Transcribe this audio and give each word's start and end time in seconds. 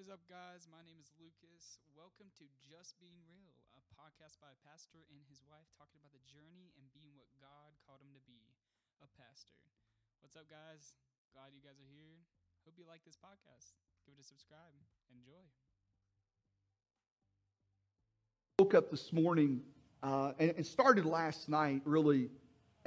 is 0.00 0.08
up, 0.08 0.24
guys? 0.32 0.64
My 0.72 0.80
name 0.80 0.96
is 0.96 1.12
Lucas. 1.20 1.76
Welcome 1.92 2.32
to 2.40 2.48
Just 2.64 2.96
Being 3.04 3.20
Real, 3.28 3.52
a 3.76 3.84
podcast 3.92 4.40
by 4.40 4.48
a 4.48 4.56
pastor 4.64 5.04
and 5.12 5.20
his 5.28 5.44
wife 5.44 5.68
talking 5.76 6.00
about 6.00 6.16
the 6.16 6.24
journey 6.24 6.72
and 6.80 6.88
being 6.96 7.12
what 7.20 7.28
God 7.36 7.76
called 7.84 8.00
him 8.00 8.08
to 8.16 8.22
be 8.24 8.48
a 9.04 9.08
pastor. 9.20 9.60
What's 10.24 10.40
up, 10.40 10.48
guys? 10.48 10.96
Glad 11.36 11.52
you 11.52 11.60
guys 11.60 11.76
are 11.76 11.92
here. 11.92 12.16
Hope 12.64 12.80
you 12.80 12.88
like 12.88 13.04
this 13.04 13.20
podcast. 13.20 13.76
Give 14.08 14.16
it 14.16 14.24
a 14.24 14.24
subscribe. 14.24 14.72
Enjoy. 15.12 15.44
woke 18.56 18.72
up 18.72 18.88
this 18.88 19.12
morning 19.12 19.60
uh, 20.00 20.32
and 20.40 20.56
it 20.56 20.64
started 20.64 21.04
last 21.04 21.52
night, 21.52 21.84
really, 21.84 22.32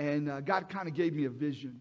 and 0.02 0.34
uh, 0.34 0.42
God 0.42 0.66
kind 0.66 0.90
of 0.90 0.98
gave 0.98 1.14
me 1.14 1.30
a 1.30 1.34
vision. 1.34 1.78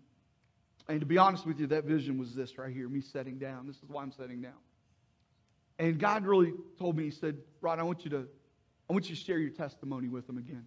And 0.92 1.00
to 1.00 1.08
be 1.08 1.16
honest 1.16 1.48
with 1.48 1.56
you, 1.56 1.72
that 1.72 1.88
vision 1.88 2.20
was 2.20 2.36
this 2.36 2.60
right 2.60 2.68
here 2.68 2.84
me 2.84 3.00
setting 3.00 3.40
down. 3.40 3.64
This 3.64 3.80
is 3.80 3.88
why 3.88 4.04
I'm 4.04 4.12
setting 4.12 4.44
down. 4.44 4.60
And 5.82 5.98
God 5.98 6.24
really 6.24 6.52
told 6.78 6.96
me, 6.96 7.02
He 7.02 7.10
said, 7.10 7.36
Rod, 7.60 7.80
I 7.80 7.82
want 7.82 8.04
you 8.04 8.10
to, 8.12 8.28
I 8.88 8.92
want 8.92 9.10
you 9.10 9.16
to 9.16 9.20
share 9.20 9.38
your 9.38 9.50
testimony 9.50 10.06
with 10.06 10.28
them 10.28 10.38
again. 10.38 10.64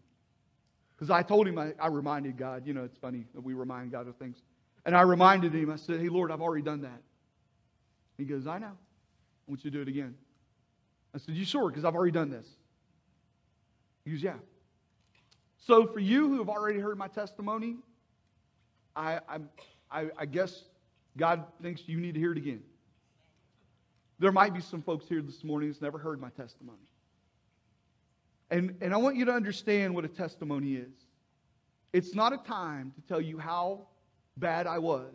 Because 0.93 1.09
I 1.09 1.23
told 1.23 1.47
him, 1.47 1.57
I, 1.57 1.73
I 1.79 1.87
reminded 1.87 2.37
God, 2.37 2.67
you 2.67 2.73
know, 2.73 2.83
it's 2.83 2.97
funny 2.97 3.25
that 3.33 3.39
we 3.39 3.53
remind 3.53 3.93
God 3.93 4.09
of 4.09 4.17
things. 4.17 4.41
And 4.85 4.95
I 4.95 5.01
reminded 5.03 5.53
him, 5.53 5.71
I 5.71 5.77
said, 5.77 6.01
Hey, 6.01 6.09
Lord, 6.09 6.31
I've 6.31 6.41
already 6.41 6.63
done 6.63 6.81
that. 6.81 7.01
He 8.17 8.25
goes, 8.25 8.45
I 8.45 8.57
know. 8.57 8.67
I 8.67 9.47
want 9.47 9.63
you 9.63 9.71
to 9.71 9.77
do 9.77 9.81
it 9.81 9.87
again. 9.87 10.15
I 11.13 11.17
said, 11.17 11.35
You 11.35 11.45
sure? 11.45 11.69
Because 11.69 11.85
I've 11.85 11.95
already 11.95 12.11
done 12.11 12.29
this. 12.29 12.47
He 14.03 14.11
goes, 14.11 14.21
Yeah. 14.21 14.35
So 15.65 15.87
for 15.87 15.99
you 15.99 16.27
who 16.27 16.39
have 16.39 16.49
already 16.49 16.79
heard 16.79 16.97
my 16.97 17.07
testimony, 17.07 17.77
I, 18.97 19.21
I, 19.89 20.09
I 20.17 20.25
guess 20.25 20.65
God 21.15 21.45
thinks 21.61 21.83
you 21.85 22.01
need 22.01 22.15
to 22.15 22.19
hear 22.19 22.33
it 22.33 22.37
again. 22.37 22.63
There 24.19 24.31
might 24.31 24.53
be 24.53 24.61
some 24.61 24.81
folks 24.81 25.07
here 25.07 25.21
this 25.21 25.43
morning 25.43 25.69
that's 25.69 25.81
never 25.81 25.97
heard 25.97 26.21
my 26.21 26.29
testimony. 26.29 26.77
And, 28.49 28.75
and 28.81 28.93
I 28.93 28.97
want 28.97 29.17
you 29.17 29.25
to 29.25 29.33
understand 29.33 29.93
what 29.93 30.05
a 30.05 30.07
testimony 30.07 30.75
is. 30.75 30.93
It's 31.91 32.13
not 32.13 32.33
a 32.33 32.37
time 32.37 32.93
to 32.95 33.01
tell 33.07 33.21
you 33.21 33.37
how 33.37 33.87
bad 34.37 34.67
I 34.67 34.79
was, 34.79 35.13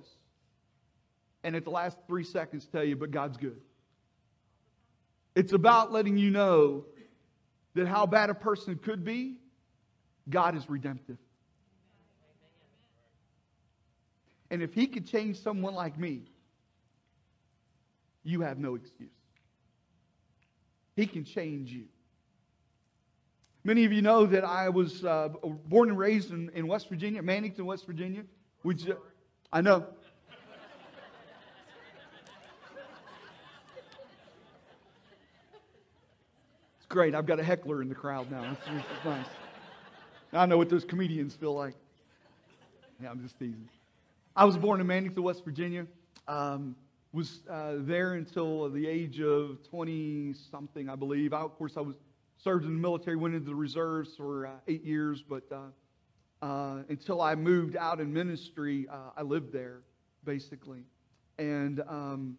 and 1.44 1.55
at 1.55 1.64
the 1.64 1.70
last 1.70 1.98
three 2.06 2.25
seconds 2.25 2.66
tell 2.66 2.84
you, 2.84 2.97
but 2.97 3.10
God's 3.10 3.36
good. 3.36 3.60
It's 5.34 5.53
about 5.53 5.92
letting 5.92 6.16
you 6.16 6.30
know 6.30 6.84
that 7.75 7.86
how 7.86 8.06
bad 8.06 8.30
a 8.30 8.34
person 8.34 8.77
could 8.77 9.05
be, 9.05 9.36
God 10.28 10.56
is 10.56 10.69
redemptive. 10.69 11.19
And 14.50 14.62
if 14.62 14.75
He 14.75 14.86
could 14.86 15.06
change 15.06 15.38
someone 15.38 15.75
like 15.75 15.98
me, 15.98 16.22
you 18.22 18.40
have 18.42 18.58
no 18.58 18.74
excuse. 18.74 19.10
He 20.96 21.06
can 21.06 21.24
change 21.24 21.70
you. 21.70 21.84
Many 23.62 23.84
of 23.84 23.92
you 23.92 24.02
know 24.02 24.26
that 24.26 24.44
I 24.44 24.70
was 24.70 25.04
uh, 25.04 25.28
born 25.66 25.90
and 25.90 25.98
raised 25.98 26.30
in, 26.30 26.50
in 26.54 26.66
West 26.66 26.88
Virginia, 26.88 27.22
Mannington, 27.22 27.60
West 27.60 27.86
Virginia. 27.86 28.22
Which 28.62 28.86
I 29.52 29.60
know. 29.60 29.86
It's 36.76 36.86
great. 36.88 37.14
I've 37.14 37.26
got 37.26 37.41
a 37.41 37.42
heckler 37.42 37.82
in 37.82 37.88
the 37.88 37.94
crowd 37.94 38.30
now. 38.30 38.50
It's, 38.52 38.60
it's 38.66 39.04
nice. 39.04 39.26
I 40.32 40.46
know 40.46 40.58
what 40.58 40.68
those 40.68 40.84
comedians 40.84 41.34
feel 41.34 41.54
like. 41.54 41.74
Yeah, 43.02 43.10
I'm 43.10 43.22
just 43.22 43.38
teasing. 43.38 43.68
I 44.36 44.44
was 44.44 44.56
born 44.56 44.80
in 44.80 44.86
Mannington, 44.86 45.20
West 45.20 45.44
Virginia. 45.44 45.86
Um, 46.28 46.76
was 47.12 47.41
uh, 47.50 47.75
there 47.78 48.14
until 48.14 48.69
the 48.70 48.86
age 48.86 49.20
of 49.20 49.58
20 49.69 50.34
something, 50.50 50.89
I 50.89 50.94
believe. 50.94 51.33
I, 51.33 51.41
of 51.41 51.56
course, 51.56 51.77
I 51.77 51.80
was 51.80 51.97
served 52.39 52.64
in 52.64 52.72
the 52.75 52.80
military, 52.80 53.16
went 53.16 53.34
into 53.34 53.48
the 53.48 53.55
reserves 53.55 54.14
for 54.16 54.47
uh, 54.47 54.50
eight 54.69 54.84
years, 54.84 55.22
but 55.22 55.44
uh, 55.50 56.44
uh 56.44 56.82
until 56.88 57.21
I 57.21 57.34
moved 57.34 57.76
out 57.76 58.00
in 58.00 58.12
ministry, 58.12 58.87
uh, 58.91 59.10
I 59.16 59.22
lived 59.22 59.53
there 59.53 59.82
basically. 60.25 60.84
And 61.38 61.81
um, 61.88 62.37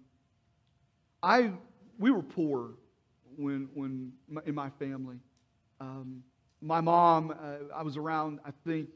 I, 1.24 1.52
we 2.00 2.12
were 2.12 2.22
poor 2.22 2.76
when, 3.38 3.70
when 3.74 4.14
in 4.46 4.56
my 4.56 4.70
family. 4.72 5.18
Um, 5.80 6.24
my 6.62 6.82
mom, 6.82 7.32
uh, 7.32 7.76
I 7.76 7.82
was 7.82 7.98
around, 7.98 8.40
I 8.46 8.52
think, 8.66 8.90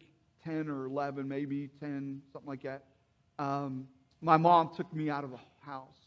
10 0.43 0.69
or 0.69 0.85
11, 0.85 1.27
maybe 1.27 1.69
10, 1.79 2.21
something 2.31 2.47
like 2.47 2.61
that. 2.63 2.83
Um, 3.39 3.87
my 4.21 4.37
mom 4.37 4.71
took 4.75 4.93
me 4.93 5.09
out 5.09 5.23
of 5.23 5.31
the 5.31 5.39
house. 5.65 5.97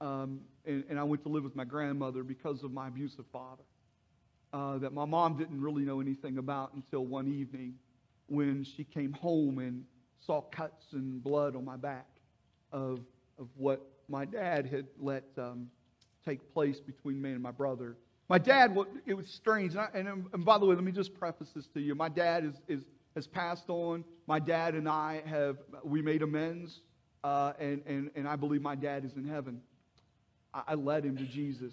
Um, 0.00 0.40
and, 0.66 0.84
and, 0.90 0.98
I 0.98 1.02
went 1.04 1.22
to 1.22 1.30
live 1.30 1.44
with 1.44 1.56
my 1.56 1.64
grandmother 1.64 2.22
because 2.22 2.62
of 2.62 2.72
my 2.72 2.88
abusive 2.88 3.24
father. 3.32 3.62
Uh, 4.52 4.78
that 4.78 4.92
my 4.92 5.04
mom 5.04 5.36
didn't 5.36 5.60
really 5.60 5.84
know 5.84 6.00
anything 6.00 6.38
about 6.38 6.72
until 6.74 7.04
one 7.04 7.28
evening 7.28 7.74
when 8.28 8.64
she 8.64 8.84
came 8.84 9.12
home 9.12 9.58
and 9.58 9.84
saw 10.24 10.40
cuts 10.40 10.92
and 10.92 11.22
blood 11.22 11.56
on 11.56 11.64
my 11.64 11.76
back 11.76 12.06
of, 12.72 13.00
of 13.38 13.48
what 13.56 13.86
my 14.08 14.24
dad 14.24 14.66
had 14.66 14.86
let 15.00 15.24
um, 15.38 15.68
take 16.24 16.52
place 16.52 16.78
between 16.78 17.20
me 17.20 17.32
and 17.32 17.42
my 17.42 17.50
brother. 17.50 17.96
My 18.28 18.38
dad, 18.38 18.76
it 19.06 19.14
was 19.14 19.28
strange. 19.28 19.72
And, 19.72 19.80
I, 19.80 19.88
and, 19.94 20.08
and, 20.32 20.44
by 20.44 20.58
the 20.58 20.66
way, 20.66 20.74
let 20.74 20.84
me 20.84 20.92
just 20.92 21.14
preface 21.14 21.50
this 21.54 21.66
to 21.68 21.80
you. 21.80 21.94
My 21.94 22.08
dad 22.08 22.44
is, 22.44 22.54
is, 22.68 22.84
has 23.14 23.26
passed 23.26 23.68
on. 23.68 24.04
My 24.26 24.38
dad 24.38 24.74
and 24.74 24.88
I 24.88 25.22
have, 25.26 25.58
we 25.84 26.02
made 26.02 26.22
amends 26.22 26.80
uh, 27.26 27.52
and, 27.58 27.82
and, 27.86 28.10
and 28.14 28.28
I 28.28 28.36
believe 28.36 28.62
my 28.62 28.76
dad 28.76 29.04
is 29.04 29.16
in 29.16 29.26
heaven. 29.26 29.60
I, 30.54 30.62
I 30.68 30.74
led 30.74 31.04
him 31.04 31.16
to 31.16 31.24
Jesus. 31.24 31.72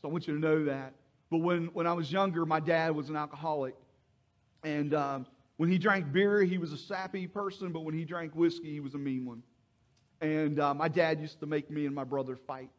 So 0.00 0.08
I 0.08 0.12
want 0.12 0.28
you 0.28 0.34
to 0.34 0.40
know 0.40 0.64
that. 0.66 0.92
But 1.28 1.38
when, 1.38 1.66
when 1.72 1.88
I 1.88 1.92
was 1.92 2.12
younger, 2.12 2.46
my 2.46 2.60
dad 2.60 2.94
was 2.94 3.08
an 3.08 3.16
alcoholic. 3.16 3.74
And 4.62 4.94
um, 4.94 5.26
when 5.56 5.68
he 5.68 5.76
drank 5.76 6.12
beer, 6.12 6.44
he 6.44 6.56
was 6.56 6.72
a 6.72 6.76
sappy 6.76 7.26
person, 7.26 7.72
but 7.72 7.80
when 7.80 7.94
he 7.94 8.04
drank 8.04 8.32
whiskey, 8.36 8.70
he 8.70 8.78
was 8.78 8.94
a 8.94 8.98
mean 8.98 9.26
one. 9.26 9.42
And 10.20 10.60
uh, 10.60 10.72
my 10.72 10.86
dad 10.86 11.20
used 11.20 11.40
to 11.40 11.46
make 11.46 11.68
me 11.68 11.86
and 11.86 11.94
my 11.94 12.04
brother 12.04 12.36
fight. 12.36 12.70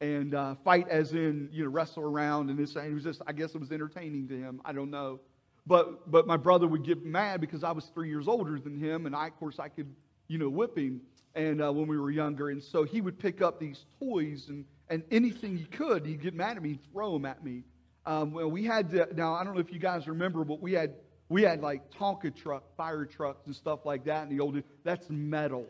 And 0.00 0.32
uh, 0.36 0.54
fight 0.62 0.86
as 0.88 1.12
in, 1.12 1.48
you 1.50 1.64
know, 1.64 1.70
wrestle 1.70 2.04
around 2.04 2.50
and 2.50 2.58
this. 2.58 2.76
And 2.76 2.86
it 2.86 2.94
was 2.94 3.02
just, 3.02 3.20
I 3.26 3.32
guess 3.32 3.52
it 3.56 3.58
was 3.58 3.72
entertaining 3.72 4.28
to 4.28 4.38
him. 4.38 4.60
I 4.64 4.72
don't 4.72 4.92
know. 4.92 5.18
But, 5.66 6.08
but 6.08 6.28
my 6.28 6.36
brother 6.36 6.68
would 6.68 6.84
get 6.84 7.04
mad 7.04 7.40
because 7.40 7.64
I 7.64 7.72
was 7.72 7.86
three 7.86 8.10
years 8.10 8.28
older 8.28 8.60
than 8.60 8.78
him. 8.78 9.06
And 9.06 9.16
I, 9.16 9.26
of 9.26 9.36
course, 9.40 9.58
I 9.58 9.66
could 9.66 9.92
you 10.28 10.38
know, 10.38 10.48
whipping 10.48 11.00
and 11.34 11.62
uh, 11.62 11.72
when 11.72 11.86
we 11.86 11.98
were 11.98 12.10
younger. 12.10 12.50
And 12.50 12.62
so 12.62 12.84
he 12.84 13.00
would 13.00 13.18
pick 13.18 13.42
up 13.42 13.58
these 13.58 13.84
toys 13.98 14.48
and, 14.48 14.64
and 14.88 15.02
anything 15.10 15.56
he 15.56 15.64
could, 15.64 16.06
he'd 16.06 16.22
get 16.22 16.34
mad 16.34 16.56
at 16.56 16.62
me, 16.62 16.78
throw 16.92 17.12
them 17.12 17.24
at 17.24 17.44
me. 17.44 17.62
Um, 18.06 18.32
well, 18.32 18.50
we 18.50 18.64
had 18.64 18.90
to, 18.90 19.08
now 19.14 19.34
I 19.34 19.44
don't 19.44 19.54
know 19.54 19.60
if 19.60 19.72
you 19.72 19.78
guys 19.78 20.06
remember, 20.06 20.44
but 20.44 20.60
we 20.60 20.72
had 20.72 20.94
we 21.28 21.42
had 21.42 21.62
like 21.62 21.90
Tonka 21.90 22.34
truck, 22.34 22.64
fire 22.76 23.06
trucks 23.06 23.46
and 23.46 23.56
stuff 23.56 23.86
like 23.86 24.04
that 24.04 24.24
in 24.24 24.36
the 24.36 24.42
old. 24.42 24.62
That's 24.84 25.08
metal. 25.08 25.66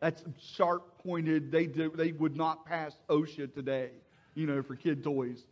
That's 0.00 0.22
sharp 0.40 1.02
pointed. 1.02 1.50
They 1.50 1.66
they 1.66 2.12
would 2.12 2.36
not 2.36 2.66
pass 2.66 2.96
OSHA 3.08 3.54
today, 3.54 3.90
you 4.34 4.46
know, 4.46 4.62
for 4.62 4.74
kid 4.74 5.04
toys. 5.04 5.46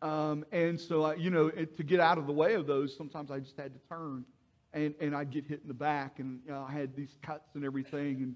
Um, 0.00 0.44
and 0.52 0.80
so, 0.80 1.06
uh, 1.06 1.14
you 1.14 1.30
know, 1.30 1.48
it, 1.48 1.76
to 1.78 1.82
get 1.82 1.98
out 1.98 2.18
of 2.18 2.26
the 2.26 2.32
way 2.32 2.54
of 2.54 2.66
those, 2.66 2.96
sometimes 2.96 3.30
I 3.30 3.40
just 3.40 3.56
had 3.56 3.72
to 3.74 3.80
turn 3.88 4.24
and, 4.72 4.94
and 5.00 5.14
I'd 5.14 5.30
get 5.30 5.46
hit 5.46 5.60
in 5.62 5.68
the 5.68 5.74
back, 5.74 6.18
and 6.18 6.40
you 6.44 6.52
know, 6.52 6.66
I 6.68 6.72
had 6.72 6.94
these 6.94 7.16
cuts 7.22 7.54
and 7.54 7.64
everything. 7.64 8.34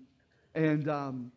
And, 0.54 0.64
and, 0.64 0.88
um, 0.88 1.32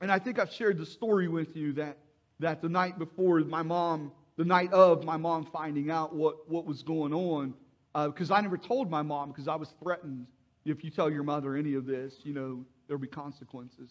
and 0.00 0.10
I 0.10 0.18
think 0.18 0.38
I've 0.38 0.52
shared 0.52 0.78
the 0.78 0.86
story 0.86 1.28
with 1.28 1.56
you 1.56 1.72
that, 1.74 1.98
that 2.38 2.62
the 2.62 2.68
night 2.68 2.98
before 2.98 3.40
my 3.40 3.62
mom, 3.62 4.12
the 4.36 4.44
night 4.44 4.72
of 4.72 5.04
my 5.04 5.16
mom 5.16 5.44
finding 5.44 5.90
out 5.90 6.14
what, 6.14 6.50
what 6.50 6.64
was 6.64 6.82
going 6.82 7.12
on, 7.12 7.54
because 7.92 8.30
uh, 8.30 8.34
I 8.34 8.40
never 8.40 8.56
told 8.56 8.90
my 8.90 9.02
mom 9.02 9.28
because 9.28 9.48
I 9.48 9.56
was 9.56 9.74
threatened. 9.82 10.26
If 10.64 10.84
you 10.84 10.90
tell 10.90 11.10
your 11.10 11.22
mother 11.22 11.56
any 11.56 11.74
of 11.74 11.86
this, 11.86 12.14
you 12.22 12.32
know, 12.32 12.64
there'll 12.86 13.00
be 13.00 13.08
consequences. 13.08 13.90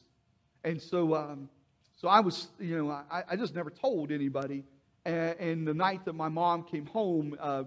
And 0.64 0.82
so, 0.82 1.16
um, 1.16 1.50
so 1.96 2.08
I 2.08 2.20
was, 2.20 2.48
you 2.60 2.78
know, 2.78 2.90
I, 2.90 3.24
I 3.32 3.36
just 3.36 3.56
never 3.56 3.70
told 3.70 4.12
anybody. 4.12 4.64
And, 5.06 5.40
and 5.40 5.68
the 5.68 5.74
night 5.74 6.06
that 6.06 6.14
my 6.14 6.30
mom 6.30 6.64
came 6.64 6.86
home, 6.86 7.36
uh, 7.40 7.64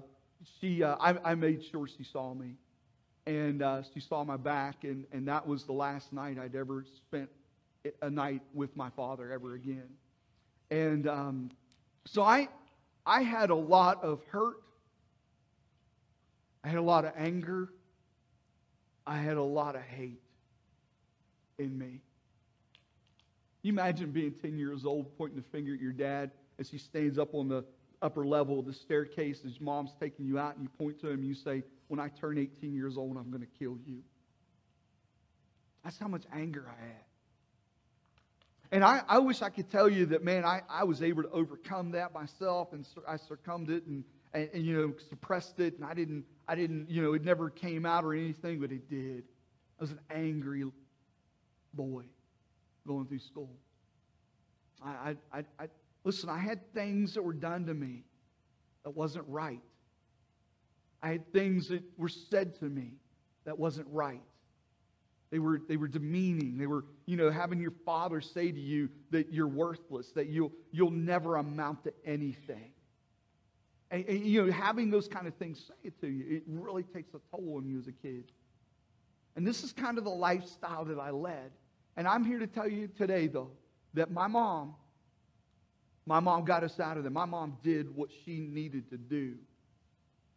she, 0.61 0.83
uh, 0.83 0.97
I, 1.01 1.33
I 1.33 1.35
made 1.35 1.65
sure 1.65 1.87
she 1.87 2.05
saw 2.05 2.35
me 2.35 2.55
and 3.27 3.63
uh, 3.63 3.83
she 3.95 4.01
saw 4.01 4.25
my 4.25 4.37
back, 4.37 4.85
and, 4.85 5.05
and 5.13 5.29
that 5.29 5.47
was 5.47 5.65
the 5.65 5.73
last 5.73 6.13
night 6.13 6.39
I'd 6.39 6.57
ever 6.57 6.85
spent 6.97 7.31
a 8.01 8.11
night 8.11 8.43
with 8.55 8.77
my 8.77 8.91
father 8.91 9.31
ever 9.31 9.55
again. 9.55 9.89
And 10.71 11.07
um, 11.07 11.51
so 12.07 12.23
I, 12.23 12.49
I 13.07 13.23
had 13.23 13.51
a 13.51 13.55
lot 13.55 14.03
of 14.03 14.23
hurt. 14.31 14.57
I 16.65 16.69
had 16.69 16.79
a 16.79 16.83
lot 16.83 17.05
of 17.05 17.13
anger. 17.17 17.69
I 19.07 19.17
had 19.17 19.37
a 19.37 19.43
lot 19.43 19.75
of 19.75 19.83
hate 19.83 20.23
in 21.59 21.77
me. 21.77 22.01
You 23.63 23.73
imagine 23.73 24.11
being 24.11 24.33
10 24.33 24.59
years 24.59 24.85
old, 24.85 25.17
pointing 25.17 25.37
the 25.37 25.49
finger 25.49 25.75
at 25.75 25.81
your 25.81 25.93
dad 25.93 26.31
as 26.59 26.69
he 26.69 26.79
stands 26.79 27.19
up 27.19 27.35
on 27.35 27.49
the 27.49 27.65
upper 28.01 28.27
level 28.27 28.59
of 28.59 28.67
the 28.67 28.73
staircase 28.73 29.41
as 29.47 29.61
mom's 29.61 29.93
taking 30.01 30.27
you 30.27 30.39
out, 30.39 30.57
and 30.57 30.65
you 30.65 30.69
point 30.79 31.01
to 31.01 31.09
him 31.09 31.21
and 31.21 31.25
you 31.25 31.35
say, 31.35 31.63
when 31.93 32.01
I 32.01 32.09
turn 32.09 32.39
18 32.39 32.73
years 32.73 32.97
old, 32.97 33.19
I'm 33.19 33.31
going 33.31 33.43
to 33.43 33.59
kill 33.59 33.77
you. 33.85 33.99
That's 35.85 35.99
how 35.99 36.09
much 36.09 36.23
anger 36.33 36.65
I 36.67 36.87
had. 36.87 37.05
and 38.71 38.83
I, 38.83 39.03
I 39.07 39.19
wish 39.19 39.43
I 39.43 39.51
could 39.51 39.71
tell 39.71 39.91
you 39.91 40.07
that, 40.07 40.25
man, 40.25 40.43
I, 40.43 40.63
I 40.71 40.85
was 40.85 41.03
able 41.03 41.23
to 41.23 41.29
overcome 41.29 41.91
that 41.91 42.15
myself 42.15 42.73
and 42.73 42.87
I 43.07 43.19
succumbed 43.19 43.69
it 43.69 43.85
and, 43.85 44.05
and, 44.33 44.49
and, 44.55 44.65
you 44.65 44.75
know, 44.75 44.95
suppressed 45.11 45.61
it. 45.61 45.75
And 45.75 45.85
I 45.85 45.93
didn't, 45.93 46.25
I 46.49 46.55
didn't, 46.55 46.89
you 46.89 47.03
know, 47.03 47.13
it 47.13 47.27
never 47.27 47.51
came 47.51 47.85
out 47.85 48.05
or 48.05 48.15
anything, 48.15 48.59
but 48.59 48.73
it 48.73 48.89
did. 48.89 49.25
I 49.79 49.83
was 49.83 49.91
an 49.91 50.01
angry 50.11 50.65
boy 51.75 52.05
going 52.87 53.05
through 53.05 53.19
school. 53.19 53.51
I, 54.83 54.89
I, 54.89 55.41
I, 55.41 55.45
I 55.61 55.67
listen, 56.05 56.31
I 56.31 56.39
had 56.39 56.73
things 56.73 57.13
that 57.13 57.23
were 57.23 57.35
done 57.35 57.67
to 57.67 57.75
me 57.75 58.05
that 58.85 58.97
wasn't 58.97 59.27
right. 59.29 59.61
I 61.03 61.11
had 61.11 61.33
things 61.33 61.69
that 61.69 61.83
were 61.99 62.09
said 62.09 62.59
to 62.61 62.65
me 62.65 62.93
that 63.45 63.59
wasn't 63.59 63.89
right. 63.91 64.23
They 65.31 65.39
were, 65.39 65.61
they 65.67 65.77
were 65.77 65.89
demeaning. 65.89 66.59
They 66.59 66.67
were, 66.67 66.85
you 67.07 67.17
know, 67.17 67.31
having 67.31 67.59
your 67.59 67.73
father 67.85 68.21
say 68.21 68.53
to 68.53 68.61
you 68.61 68.91
that 69.11 69.33
you're 69.33 69.49
worthless, 69.49 70.13
that 70.13 70.29
you'll, 70.29 70.53
you'll 70.71 70.91
never 70.91 71.37
amount 71.37 71.85
to 71.85 71.93
anything. 72.05 72.71
And, 73.91 74.05
and, 74.07 74.27
you 74.27 74.45
know, 74.45 74.53
having 74.53 74.91
those 74.91 75.09
kind 75.09 75.27
of 75.27 75.35
things 75.35 75.65
say 75.67 75.75
it 75.85 76.01
to 76.03 76.07
you, 76.07 76.37
it 76.37 76.43
really 76.47 76.83
takes 76.83 77.15
a 77.15 77.21
toll 77.35 77.57
on 77.57 77.67
you 77.67 77.79
as 77.79 77.89
a 77.89 77.93
kid. 77.93 78.31
And 79.35 79.47
this 79.47 79.65
is 79.65 79.73
kind 79.73 79.99
of 79.99 80.05
the 80.05 80.11
lifestyle 80.11 80.85
that 80.85 80.99
I 80.99 81.11
led. 81.11 81.51
And 81.97 82.07
I'm 82.07 82.25
here 82.25 82.39
to 82.39 82.47
tell 82.47 82.69
you 82.69 82.89
today, 82.89 83.27
though, 83.27 83.51
that 83.95 84.11
my 84.11 84.27
mom, 84.27 84.75
my 86.07 86.21
mom 86.21 86.45
got 86.45 86.63
us 86.63 86.79
out 86.79 86.97
of 86.99 87.05
there. 87.05 87.11
My 87.11 87.25
mom 87.25 87.57
did 87.63 87.95
what 87.95 88.11
she 88.25 88.39
needed 88.39 88.91
to 88.91 88.99
do 88.99 89.37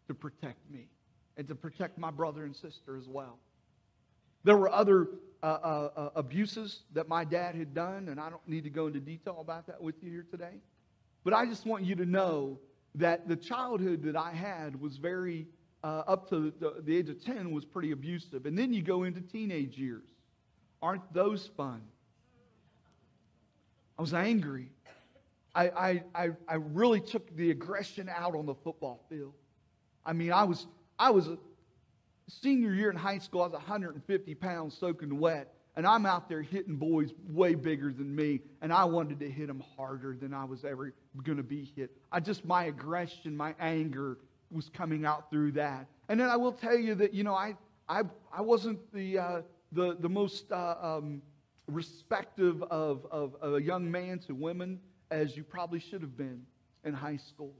to 0.07 0.13
protect 0.13 0.69
me 0.69 0.87
and 1.37 1.47
to 1.47 1.55
protect 1.55 1.97
my 1.97 2.11
brother 2.11 2.43
and 2.43 2.55
sister 2.55 2.97
as 2.97 3.07
well. 3.07 3.39
There 4.43 4.57
were 4.57 4.71
other 4.71 5.09
uh, 5.41 5.45
uh, 5.45 5.89
uh, 5.95 6.09
abuses 6.15 6.81
that 6.93 7.07
my 7.07 7.25
dad 7.25 7.55
had 7.55 7.73
done, 7.73 8.09
and 8.09 8.19
I 8.19 8.29
don't 8.29 8.47
need 8.47 8.63
to 8.63 8.69
go 8.69 8.87
into 8.87 8.99
detail 8.99 9.37
about 9.41 9.67
that 9.67 9.81
with 9.81 9.95
you 10.01 10.11
here 10.11 10.25
today. 10.29 10.61
But 11.23 11.33
I 11.33 11.45
just 11.45 11.65
want 11.65 11.83
you 11.83 11.95
to 11.95 12.05
know 12.05 12.59
that 12.95 13.27
the 13.27 13.35
childhood 13.35 14.03
that 14.03 14.15
I 14.15 14.31
had 14.31 14.79
was 14.79 14.97
very, 14.97 15.47
uh, 15.83 16.03
up 16.07 16.29
to 16.29 16.53
the, 16.59 16.81
the 16.83 16.95
age 16.95 17.09
of 17.09 17.23
10, 17.23 17.51
was 17.51 17.65
pretty 17.65 17.91
abusive. 17.91 18.45
And 18.45 18.57
then 18.57 18.73
you 18.73 18.81
go 18.81 19.03
into 19.03 19.21
teenage 19.21 19.77
years. 19.77 20.07
Aren't 20.81 21.11
those 21.13 21.49
fun? 21.57 21.81
I 23.97 24.01
was 24.01 24.13
angry. 24.13 24.69
I, 25.55 25.69
I, 25.69 26.03
I, 26.13 26.29
I 26.47 26.55
really 26.55 26.99
took 26.99 27.35
the 27.35 27.49
aggression 27.49 28.09
out 28.13 28.35
on 28.35 28.45
the 28.45 28.55
football 28.55 29.05
field. 29.09 29.33
I 30.05 30.13
mean, 30.13 30.31
I 30.31 30.43
was, 30.43 30.67
I 30.97 31.11
was 31.11 31.27
a 31.27 31.37
senior 32.27 32.73
year 32.73 32.89
in 32.89 32.95
high 32.95 33.17
school, 33.17 33.41
I 33.41 33.45
was 33.45 33.53
150 33.53 34.35
pounds 34.35 34.77
soaking 34.77 35.19
wet, 35.19 35.53
and 35.75 35.85
I'm 35.85 36.05
out 36.05 36.29
there 36.29 36.41
hitting 36.41 36.75
boys 36.75 37.11
way 37.27 37.55
bigger 37.55 37.91
than 37.91 38.15
me, 38.15 38.41
and 38.61 38.71
I 38.71 38.85
wanted 38.85 39.19
to 39.19 39.29
hit 39.29 39.47
them 39.47 39.63
harder 39.75 40.15
than 40.15 40.33
I 40.33 40.45
was 40.45 40.63
ever 40.63 40.93
going 41.23 41.37
to 41.37 41.43
be 41.43 41.71
hit. 41.75 41.91
I 42.11 42.19
just, 42.19 42.45
my 42.45 42.65
aggression, 42.65 43.35
my 43.35 43.55
anger 43.59 44.17
was 44.51 44.69
coming 44.69 45.05
out 45.05 45.29
through 45.29 45.53
that. 45.53 45.87
And 46.07 46.19
then 46.19 46.29
I 46.29 46.37
will 46.37 46.53
tell 46.53 46.77
you 46.77 46.95
that, 46.95 47.13
you 47.13 47.23
know, 47.23 47.33
I, 47.33 47.55
I, 47.89 48.03
I 48.31 48.41
wasn't 48.41 48.79
the, 48.93 49.17
uh, 49.17 49.41
the, 49.71 49.97
the 49.99 50.09
most 50.09 50.51
uh, 50.51 50.75
um, 50.81 51.21
respective 51.67 52.61
of, 52.63 53.05
of, 53.11 53.35
of, 53.41 53.55
a 53.55 53.61
young 53.61 53.89
man 53.89 54.19
to 54.19 54.35
women 54.35 54.79
as 55.11 55.35
you 55.35 55.43
probably 55.43 55.79
should 55.79 56.01
have 56.01 56.15
been 56.15 56.43
in 56.83 56.93
high 56.93 57.17
school. 57.17 57.53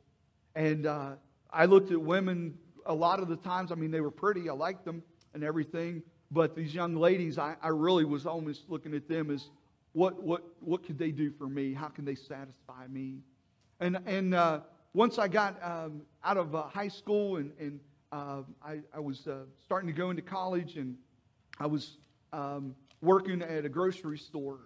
And 0.56 0.86
uh, 0.86 1.13
I 1.51 1.65
looked 1.65 1.92
at 1.92 2.01
women 2.01 2.57
a 2.86 2.94
lot 2.94 3.19
of 3.19 3.27
the 3.27 3.36
times, 3.38 3.71
I 3.71 3.75
mean, 3.75 3.92
they 3.92 4.01
were 4.01 4.12
pretty, 4.12 4.50
I 4.50 4.53
liked 4.53 4.86
them 4.86 5.01
and 5.33 5.44
everything, 5.44 6.03
but 6.31 6.56
these 6.56 6.74
young 6.74 6.95
ladies, 6.95 7.38
I, 7.38 7.56
I 7.62 7.69
really 7.69 8.06
was 8.06 8.25
almost 8.25 8.69
looking 8.69 8.94
at 8.94 9.07
them 9.07 9.31
as 9.31 9.50
what, 9.94 10.21
what, 10.21 10.44
what 10.59 10.86
could 10.86 10.97
they 10.97 11.12
do 11.12 11.31
for 11.31 11.47
me? 11.47 11.74
How 11.74 11.88
can 11.88 12.06
they 12.06 12.15
satisfy 12.15 12.88
me? 12.88 13.19
And, 13.80 13.97
and 14.06 14.33
uh, 14.33 14.59
once 14.94 15.18
I 15.18 15.27
got 15.27 15.62
um, 15.63 16.01
out 16.24 16.38
of 16.38 16.53
uh, 16.53 16.63
high 16.63 16.88
school 16.88 17.38
and, 17.38 17.51
and 17.59 17.80
uh, 18.12 18.42
I, 18.63 18.80
I 18.94 19.00
was 19.00 19.27
uh, 19.27 19.45
starting 19.63 19.88
to 19.88 19.94
go 19.94 20.09
into 20.09 20.21
college 20.21 20.77
and 20.77 20.95
I 21.59 21.68
was 21.68 21.97
um, 22.33 22.75
working 23.01 23.42
at 23.42 23.65
a 23.65 23.69
grocery 23.69 24.18
store. 24.18 24.59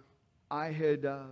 I 0.50 0.66
had, 0.66 1.04
uh, 1.04 1.24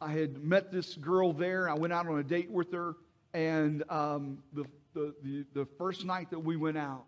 I 0.00 0.12
had 0.12 0.42
met 0.42 0.70
this 0.70 0.94
girl 0.94 1.32
there. 1.32 1.68
I 1.68 1.74
went 1.74 1.92
out 1.92 2.06
on 2.06 2.18
a 2.18 2.22
date 2.22 2.50
with 2.50 2.72
her, 2.72 2.96
and 3.32 3.82
um, 3.88 4.38
the, 4.52 4.64
the, 4.94 5.14
the, 5.22 5.44
the, 5.54 5.66
first 5.78 6.04
night 6.04 6.30
that 6.30 6.38
we 6.38 6.56
went 6.56 6.78
out, 6.78 7.04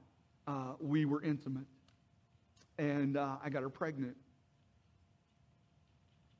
uh, 0.47 0.75
we 0.81 1.05
were 1.05 1.23
intimate. 1.23 1.67
And 2.79 3.17
uh, 3.17 3.37
I 3.45 3.51
got 3.51 3.63
her 3.63 3.69
pregnant. 3.69 4.17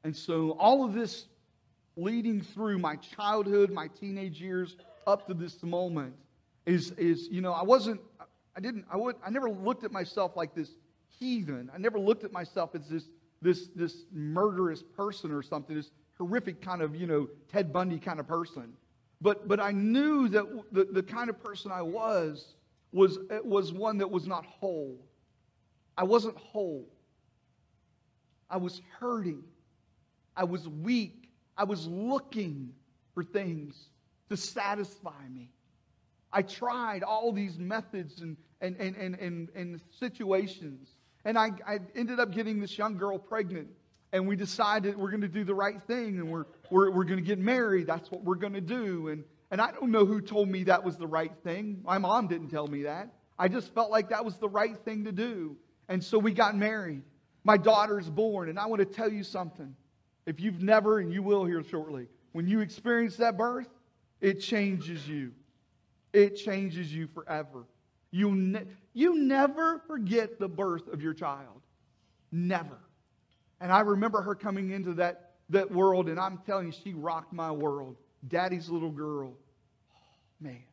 And 0.05 0.17
so 0.17 0.53
all 0.59 0.85
of 0.85 0.95
this 0.95 1.27
leading 1.97 2.41
through 2.41 2.79
my 2.79 2.97
childhood, 2.97 3.71
my 3.71 3.89
teenage 3.89 4.41
years, 4.41 4.77
up 5.07 5.27
to 5.27 5.35
this 5.35 5.63
moment 5.63 6.15
is, 6.67 6.93
is 6.93 7.29
you 7.29 7.41
know, 7.41 7.53
I 7.53 7.63
wasn't, 7.63 8.01
I 8.57 8.61
didn't, 8.61 8.85
I 8.91 8.97
would, 8.97 9.17
I 9.25 9.31
never 9.31 9.51
looked 9.51 9.85
at 9.85 9.93
myself 9.93 10.37
like 10.37 10.55
this 10.55 10.71
heathen. 11.19 11.71
I 11.75 11.79
never 11.79 11.99
looked 11.99 12.25
at 12.25 12.33
myself 12.33 12.75
as 12.75 12.89
this, 12.89 13.05
this, 13.41 13.69
this 13.75 14.05
murderous 14.13 14.83
person 14.83 15.33
or 15.33 15.43
something, 15.43 15.77
this 15.77 15.91
horrific 16.19 16.61
kind 16.63 16.83
of, 16.83 16.95
you 16.95 17.07
know, 17.07 17.29
Ted 17.51 17.73
Bundy 17.73 17.99
kind 17.99 18.21
of 18.21 18.27
person. 18.27 18.73
But, 19.23 19.49
but 19.49 19.61
I 19.61 19.71
knew 19.71 20.29
that 20.29 20.45
the, 20.73 20.85
the 20.85 21.03
kind 21.03 21.31
of 21.31 21.43
person 21.43 21.71
I 21.71 21.83
was, 21.83 22.55
was 22.93 23.19
eh, 23.31 23.39
was 23.43 23.73
one 23.73 23.99
that 23.99 24.11
was 24.11 24.27
not 24.27 24.45
whole. 24.45 24.99
I 25.97 26.05
wasn't 26.05 26.37
whole. 26.37 26.89
I 28.51 28.57
was 28.57 28.83
hurting. 28.99 29.45
I 30.37 30.45
was 30.45 30.69
weak. 30.69 31.31
I 31.57 31.65
was 31.65 31.87
looking 31.87 32.73
for 33.15 33.23
things 33.23 33.89
to 34.29 34.37
satisfy 34.37 35.29
me. 35.33 35.49
I 36.33 36.43
tried 36.43 37.03
all 37.03 37.33
these 37.33 37.59
methods 37.59 38.21
and, 38.21 38.37
and, 38.61 38.77
and, 38.77 38.97
and, 38.97 39.15
and, 39.17 39.49
and 39.55 39.81
situations 39.99 40.95
and 41.25 41.39
I, 41.39 41.51
I 41.67 41.79
ended 41.95 42.21
up 42.21 42.33
getting 42.33 42.61
this 42.61 42.77
young 42.77 42.97
girl 42.97 43.19
pregnant. 43.19 43.69
And 44.13 44.29
we 44.29 44.37
decided 44.37 44.97
we're 44.97 45.11
going 45.11 45.23
to 45.23 45.29
do 45.29 45.43
the 45.43 45.55
right 45.55 45.83
thing 45.87 46.19
and 46.19 46.31
we're, 46.31 46.45
we're, 46.71 46.91
we're 46.91 47.05
going 47.05 47.19
to 47.19 47.25
get 47.25 47.39
married. 47.39 47.87
That's 47.87 48.11
what 48.11 48.23
we're 48.23 48.35
going 48.35 48.53
to 48.53 48.61
do. 48.61 49.09
And, 49.09 49.25
and 49.51 49.61
I 49.61 49.71
don't 49.71 49.91
know 49.91 50.05
who 50.05 50.21
told 50.21 50.49
me 50.49 50.65
that 50.65 50.85
was 50.85 50.97
the 50.97 51.07
right 51.07 51.33
thing. 51.43 51.81
My 51.85 51.99
mom 51.99 52.29
didn't 52.29 52.49
tell 52.49 52.67
me 52.67 52.83
that. 52.83 53.09
I 53.39 53.49
just 53.49 53.75
felt 53.75 53.91
like 53.91 54.11
that 54.11 54.25
was 54.25 54.37
the 54.37 54.49
right 54.49 54.77
thing 54.85 55.05
to 55.05 55.13
do. 55.13 55.57
And 55.89 56.05
so 56.05 56.19
we 56.19 56.33
got 56.33 56.55
married. 56.57 57.03
My 57.43 57.57
daughter's 57.57 58.09
born. 58.09 58.51
And 58.51 58.59
I 58.59 58.67
want 58.67 58.81
to 58.81 58.87
tell 58.87 59.11
you 59.11 59.25
something. 59.25 59.75
If 60.27 60.41
you've 60.41 60.63
never, 60.63 60.99
and 60.99 61.13
you 61.13 61.23
will 61.23 61.45
here 61.45 61.65
shortly, 61.65 62.07
when 62.33 62.47
you 62.47 62.61
experience 62.61 63.17
that 63.17 63.37
birth, 63.37 63.69
it 64.21 64.41
changes 64.41 65.09
you. 65.09 65.33
It 66.13 66.37
changes 66.37 66.93
you 66.93 67.09
forever. 67.09 67.65
You, 68.11 68.35
ne- 68.35 68.67
you 68.93 69.19
never 69.19 69.81
forget 69.87 70.39
the 70.39 70.49
birth 70.49 70.87
of 70.93 71.03
your 71.03 71.15
child. 71.15 71.63
Never. 72.31 72.79
And 73.63 73.71
I 73.71 73.81
remember 73.81 74.21
her 74.21 74.35
coming 74.35 74.71
into 74.71 74.93
that, 74.95 75.31
that 75.51 75.71
world, 75.71 76.09
and 76.09 76.19
I'm 76.19 76.39
telling 76.45 76.67
you, 76.67 76.73
she 76.73 76.95
rocked 76.95 77.33
my 77.33 77.53
world. 77.53 77.97
Daddy's 78.27 78.69
little 78.69 78.91
girl. 78.91 79.35
Oh, 79.95 79.99
man. 80.41 80.65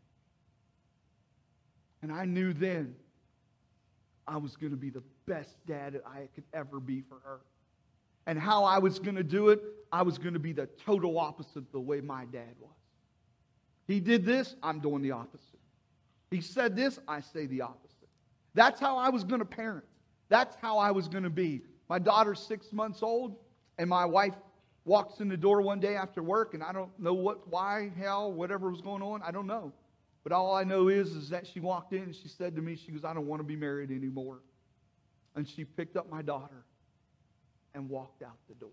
And 2.01 2.12
I 2.12 2.25
knew 2.25 2.51
then 2.51 2.96
I 4.27 4.38
was 4.38 4.55
going 4.55 4.72
to 4.72 4.77
be 4.77 4.89
the 4.89 5.03
best 5.27 5.55
dad 5.67 6.01
I 6.03 6.29
could 6.34 6.46
ever 6.51 6.79
be 6.79 7.01
for 7.01 7.19
her. 7.24 7.41
And 8.25 8.39
how 8.39 8.63
I 8.63 8.79
was 8.79 8.98
going 8.98 9.15
to 9.15 9.24
do 9.24 9.50
it, 9.50 9.62
I 9.91 10.01
was 10.01 10.17
going 10.17 10.34
to 10.34 10.39
be 10.39 10.51
the 10.51 10.67
total 10.84 11.19
opposite 11.19 11.58
of 11.58 11.72
the 11.72 11.79
way 11.79 12.01
my 12.01 12.25
dad 12.25 12.55
was. 12.60 12.72
He 13.86 14.00
did 14.00 14.25
this, 14.25 14.55
I'm 14.63 14.79
doing 14.79 15.03
the 15.03 15.12
opposite. 15.12 15.60
He 16.31 16.41
said 16.41 16.75
this, 16.75 16.98
I 17.08 17.22
say 17.22 17.46
the 17.46 17.62
opposite. 17.62 18.10
That's 18.55 18.79
how 18.79 18.98
I 18.98 19.10
was 19.10 19.24
going 19.24 19.39
to 19.39 19.46
parent. 19.46 19.86
That's 20.27 20.55
how 20.60 20.79
I 20.79 20.89
was 20.89 21.08
going 21.08 21.24
to 21.24 21.29
be. 21.29 21.62
My 21.89 22.00
daughter's 22.00 22.39
six 22.39 22.72
months 22.72 23.01
old, 23.01 23.36
and 23.77 23.89
my 23.89 24.05
wife 24.05 24.36
walks 24.86 25.19
in 25.19 25.27
the 25.27 25.38
door 25.38 25.62
one 25.62 25.79
day 25.79 25.96
after 25.96 26.22
work, 26.22 26.53
and 26.53 26.63
I 26.63 26.72
don't 26.72 26.98
know 27.00 27.13
what, 27.13 27.48
why, 27.48 27.91
hell, 27.98 28.31
whatever 28.31 28.69
was 28.69 28.81
going 28.81 29.01
on. 29.01 29.22
I 29.24 29.31
don't 29.31 29.48
know. 29.48 29.74
But 30.24 30.31
all 30.31 30.53
I 30.53 30.63
know 30.63 30.89
is, 30.89 31.10
is 31.10 31.29
that 31.29 31.48
she 31.48 31.60
walked 31.60 31.93
in 31.93 32.03
and 32.03 32.15
she 32.15 32.27
said 32.27 32.55
to 32.55 32.62
me, 32.62 32.75
she 32.75 32.91
goes, 32.91 33.03
I 33.03 33.13
don't 33.13 33.25
want 33.25 33.39
to 33.39 33.46
be 33.46 33.55
married 33.55 33.89
anymore. 33.89 34.39
And 35.36 35.48
she 35.48 35.63
picked 35.63 35.96
up 35.96 36.10
my 36.10 36.22
daughter 36.22 36.65
and 37.74 37.89
walked 37.89 38.22
out 38.22 38.38
the 38.48 38.55
door. 38.55 38.69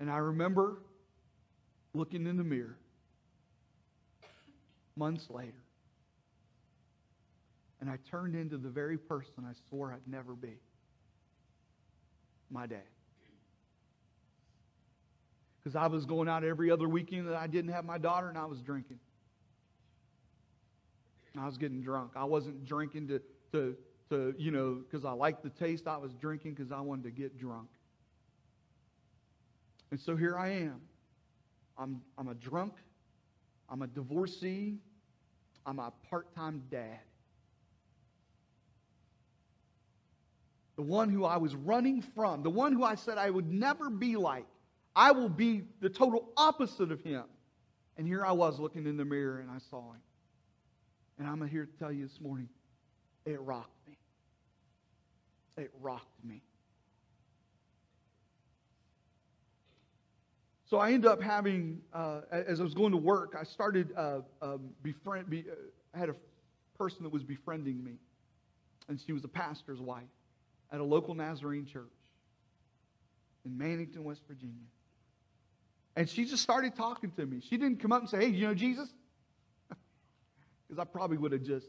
And 0.00 0.10
I 0.10 0.16
remember 0.16 0.78
looking 1.94 2.26
in 2.26 2.36
the 2.36 2.44
mirror 2.44 2.78
months 4.96 5.28
later. 5.30 5.62
And 7.82 7.90
I 7.90 7.98
turned 8.08 8.36
into 8.36 8.58
the 8.58 8.68
very 8.68 8.96
person 8.96 9.44
I 9.44 9.54
swore 9.68 9.92
I'd 9.92 10.06
never 10.06 10.34
be 10.34 10.60
my 12.48 12.64
dad. 12.64 12.84
Because 15.58 15.74
I 15.74 15.88
was 15.88 16.06
going 16.06 16.28
out 16.28 16.44
every 16.44 16.70
other 16.70 16.88
weekend 16.88 17.26
that 17.26 17.34
I 17.34 17.48
didn't 17.48 17.72
have 17.72 17.84
my 17.84 17.98
daughter 17.98 18.28
and 18.28 18.38
I 18.38 18.44
was 18.44 18.60
drinking. 18.60 19.00
I 21.36 21.44
was 21.44 21.56
getting 21.56 21.82
drunk. 21.82 22.12
I 22.14 22.22
wasn't 22.22 22.64
drinking 22.64 23.08
to, 23.08 23.20
to, 23.50 23.76
to, 24.10 24.32
you 24.38 24.52
know, 24.52 24.80
because 24.88 25.04
I 25.04 25.10
liked 25.10 25.42
the 25.42 25.50
taste, 25.50 25.88
I 25.88 25.96
was 25.96 26.12
drinking 26.14 26.54
because 26.54 26.70
I 26.70 26.80
wanted 26.80 27.02
to 27.02 27.10
get 27.10 27.36
drunk. 27.36 27.68
And 29.90 29.98
so 29.98 30.14
here 30.14 30.38
I 30.38 30.50
am. 30.50 30.80
I'm, 31.76 32.00
I'm 32.16 32.28
a 32.28 32.34
drunk. 32.34 32.74
I'm 33.68 33.82
a 33.82 33.88
divorcee. 33.88 34.76
I'm 35.66 35.80
a 35.80 35.92
part 36.08 36.32
time 36.36 36.62
dad. 36.70 37.00
The 40.82 40.88
one 40.88 41.10
who 41.10 41.24
I 41.24 41.36
was 41.36 41.54
running 41.54 42.02
from, 42.02 42.42
the 42.42 42.50
one 42.50 42.72
who 42.72 42.82
I 42.82 42.96
said 42.96 43.16
I 43.16 43.30
would 43.30 43.48
never 43.48 43.88
be 43.88 44.16
like. 44.16 44.46
I 44.96 45.12
will 45.12 45.28
be 45.28 45.62
the 45.80 45.88
total 45.88 46.30
opposite 46.36 46.90
of 46.90 47.00
him. 47.02 47.22
And 47.96 48.04
here 48.04 48.24
I 48.26 48.32
was 48.32 48.58
looking 48.58 48.84
in 48.86 48.96
the 48.96 49.04
mirror 49.04 49.38
and 49.38 49.48
I 49.48 49.58
saw 49.70 49.92
him. 49.92 50.00
And 51.20 51.28
I'm 51.28 51.46
here 51.46 51.66
to 51.66 51.78
tell 51.78 51.92
you 51.92 52.04
this 52.04 52.20
morning 52.20 52.48
it 53.24 53.40
rocked 53.42 53.70
me. 53.86 53.96
It 55.56 55.70
rocked 55.80 56.24
me. 56.24 56.42
So 60.68 60.78
I 60.78 60.90
ended 60.90 61.08
up 61.08 61.22
having, 61.22 61.80
uh, 61.94 62.22
as 62.32 62.58
I 62.58 62.64
was 62.64 62.74
going 62.74 62.90
to 62.90 62.98
work, 62.98 63.36
I 63.40 63.44
started 63.44 63.92
uh, 63.96 64.22
um, 64.42 64.70
befriend. 64.82 65.30
Be, 65.30 65.44
uh, 65.48 65.54
I 65.94 65.98
had 66.00 66.08
a 66.08 66.16
person 66.76 67.04
that 67.04 67.12
was 67.12 67.22
befriending 67.22 67.84
me, 67.84 67.98
and 68.88 69.00
she 69.00 69.12
was 69.12 69.22
a 69.22 69.28
pastor's 69.28 69.80
wife 69.80 70.02
at 70.72 70.80
a 70.80 70.84
local 70.84 71.14
Nazarene 71.14 71.66
church 71.66 71.92
in 73.44 73.52
Mannington, 73.52 73.98
West 73.98 74.22
Virginia. 74.26 74.64
And 75.94 76.08
she 76.08 76.24
just 76.24 76.42
started 76.42 76.74
talking 76.74 77.10
to 77.12 77.26
me. 77.26 77.40
She 77.40 77.58
didn't 77.58 77.80
come 77.80 77.92
up 77.92 78.00
and 78.00 78.08
say, 78.08 78.20
"Hey, 78.20 78.28
you 78.28 78.46
know 78.46 78.54
Jesus?" 78.54 78.88
Because 80.66 80.80
I 80.80 80.84
probably 80.84 81.18
would 81.18 81.32
have 81.32 81.42
just. 81.42 81.68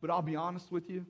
But 0.00 0.10
I'll 0.10 0.22
be 0.22 0.36
honest 0.36 0.72
with 0.72 0.88
you. 0.88 1.04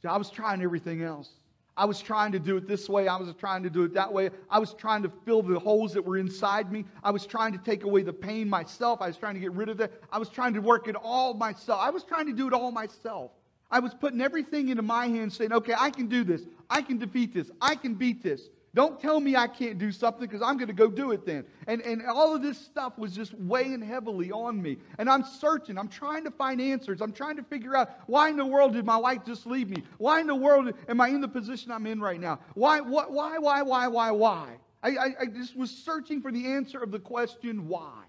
See, 0.00 0.08
I 0.08 0.16
was 0.16 0.30
trying 0.30 0.62
everything 0.62 1.02
else. 1.02 1.30
I 1.76 1.84
was 1.84 2.00
trying 2.00 2.32
to 2.32 2.38
do 2.38 2.56
it 2.56 2.68
this 2.68 2.88
way. 2.88 3.08
I 3.08 3.16
was 3.16 3.34
trying 3.34 3.62
to 3.62 3.70
do 3.70 3.84
it 3.84 3.94
that 3.94 4.12
way. 4.12 4.30
I 4.50 4.58
was 4.58 4.74
trying 4.74 5.02
to 5.02 5.12
fill 5.24 5.42
the 5.42 5.58
holes 5.58 5.94
that 5.94 6.02
were 6.02 6.18
inside 6.18 6.70
me. 6.70 6.84
I 7.02 7.10
was 7.10 7.26
trying 7.26 7.52
to 7.52 7.58
take 7.58 7.84
away 7.84 8.02
the 8.02 8.12
pain 8.12 8.48
myself. 8.48 9.00
I 9.00 9.08
was 9.08 9.16
trying 9.16 9.34
to 9.34 9.40
get 9.40 9.52
rid 9.52 9.68
of 9.68 9.78
that. 9.78 9.92
I 10.12 10.18
was 10.18 10.28
trying 10.28 10.54
to 10.54 10.60
work 10.60 10.88
it 10.88 10.96
all 10.96 11.34
myself. 11.34 11.80
I 11.80 11.90
was 11.90 12.04
trying 12.04 12.26
to 12.26 12.32
do 12.32 12.46
it 12.46 12.52
all 12.52 12.70
myself. 12.70 13.30
I 13.70 13.78
was 13.78 13.94
putting 13.94 14.20
everything 14.20 14.68
into 14.68 14.82
my 14.82 15.06
hands 15.06 15.36
saying, 15.36 15.52
okay, 15.52 15.74
I 15.78 15.90
can 15.90 16.08
do 16.08 16.24
this. 16.24 16.42
I 16.68 16.82
can 16.82 16.98
defeat 16.98 17.32
this. 17.32 17.50
I 17.60 17.74
can 17.74 17.94
beat 17.94 18.22
this. 18.22 18.48
Don't 18.72 19.00
tell 19.00 19.18
me 19.18 19.34
I 19.34 19.48
can't 19.48 19.78
do 19.78 19.90
something 19.90 20.20
because 20.20 20.42
I'm 20.42 20.56
going 20.56 20.68
to 20.68 20.72
go 20.72 20.88
do 20.88 21.10
it 21.10 21.26
then. 21.26 21.44
And, 21.66 21.80
and 21.82 22.06
all 22.06 22.36
of 22.36 22.42
this 22.42 22.56
stuff 22.56 22.96
was 22.98 23.12
just 23.12 23.34
weighing 23.34 23.82
heavily 23.82 24.30
on 24.30 24.62
me. 24.62 24.78
And 24.98 25.10
I'm 25.10 25.24
searching. 25.24 25.76
I'm 25.76 25.88
trying 25.88 26.22
to 26.24 26.30
find 26.30 26.60
answers. 26.60 27.00
I'm 27.00 27.12
trying 27.12 27.36
to 27.36 27.42
figure 27.42 27.76
out 27.76 27.90
why 28.06 28.28
in 28.28 28.36
the 28.36 28.46
world 28.46 28.74
did 28.74 28.84
my 28.84 28.96
wife 28.96 29.24
just 29.26 29.44
leave 29.44 29.68
me? 29.68 29.82
Why 29.98 30.20
in 30.20 30.28
the 30.28 30.36
world 30.36 30.72
am 30.88 31.00
I 31.00 31.08
in 31.08 31.20
the 31.20 31.28
position 31.28 31.72
I'm 31.72 31.86
in 31.86 32.00
right 32.00 32.20
now? 32.20 32.38
Why, 32.54 32.80
what, 32.80 33.10
why, 33.10 33.38
why, 33.38 33.62
why, 33.62 33.88
why, 33.88 34.10
why? 34.12 34.56
I, 34.84 34.88
I, 34.90 35.14
I 35.20 35.26
just 35.26 35.56
was 35.56 35.70
searching 35.70 36.22
for 36.22 36.30
the 36.30 36.46
answer 36.46 36.80
of 36.80 36.92
the 36.92 37.00
question 37.00 37.66
why. 37.66 38.04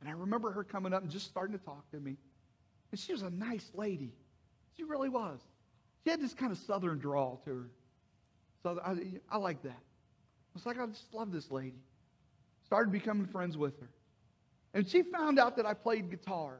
And 0.00 0.08
I 0.08 0.12
remember 0.12 0.52
her 0.52 0.62
coming 0.62 0.94
up 0.94 1.02
and 1.02 1.10
just 1.10 1.26
starting 1.26 1.58
to 1.58 1.64
talk 1.64 1.90
to 1.90 1.98
me. 1.98 2.16
And 2.92 3.00
she 3.00 3.10
was 3.12 3.22
a 3.22 3.30
nice 3.30 3.68
lady. 3.74 4.12
She 4.78 4.84
really 4.84 5.08
was. 5.08 5.40
She 6.04 6.10
had 6.10 6.20
this 6.20 6.32
kind 6.32 6.52
of 6.52 6.58
southern 6.58 6.98
drawl 6.98 7.42
to 7.44 7.50
her. 7.50 7.70
So 8.62 8.80
I, 8.82 8.96
I 9.30 9.36
like 9.38 9.62
that. 9.62 9.80
It's 10.54 10.64
like, 10.64 10.78
I 10.80 10.86
just 10.86 11.12
love 11.12 11.32
this 11.32 11.50
lady. 11.50 11.82
Started 12.64 12.92
becoming 12.92 13.26
friends 13.26 13.56
with 13.56 13.78
her. 13.80 13.88
And 14.72 14.88
she 14.88 15.02
found 15.02 15.38
out 15.38 15.56
that 15.56 15.66
I 15.66 15.74
played 15.74 16.10
guitar. 16.10 16.58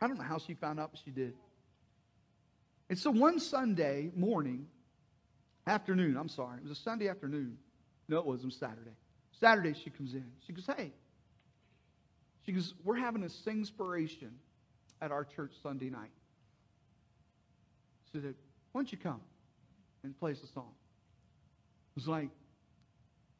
I 0.00 0.06
don't 0.06 0.18
know 0.18 0.24
how 0.24 0.38
she 0.38 0.54
found 0.54 0.78
out, 0.78 0.90
but 0.92 1.00
she 1.04 1.10
did. 1.10 1.34
And 2.90 2.98
so 2.98 3.10
one 3.10 3.40
Sunday 3.40 4.10
morning, 4.14 4.66
afternoon, 5.66 6.16
I'm 6.16 6.28
sorry, 6.28 6.58
it 6.58 6.62
was 6.68 6.78
a 6.78 6.82
Sunday 6.82 7.08
afternoon. 7.08 7.56
No, 8.08 8.18
it 8.18 8.26
wasn't 8.26 8.52
Saturday. 8.52 8.96
Saturday, 9.40 9.74
she 9.82 9.90
comes 9.90 10.12
in. 10.12 10.26
She 10.46 10.52
goes, 10.52 10.66
Hey, 10.66 10.92
she 12.44 12.52
goes, 12.52 12.74
We're 12.84 12.96
having 12.96 13.22
a 13.22 13.28
singspiration 13.28 14.30
at 15.00 15.10
our 15.10 15.24
church 15.24 15.52
Sunday 15.62 15.88
night. 15.90 16.10
Said, 18.22 18.34
Why 18.70 18.80
don't 18.80 18.92
you 18.92 18.98
come 18.98 19.20
and 20.04 20.16
play 20.18 20.32
us 20.32 20.42
a 20.42 20.46
song? 20.46 20.70
I 20.70 21.92
was 21.96 22.06
like, 22.06 22.28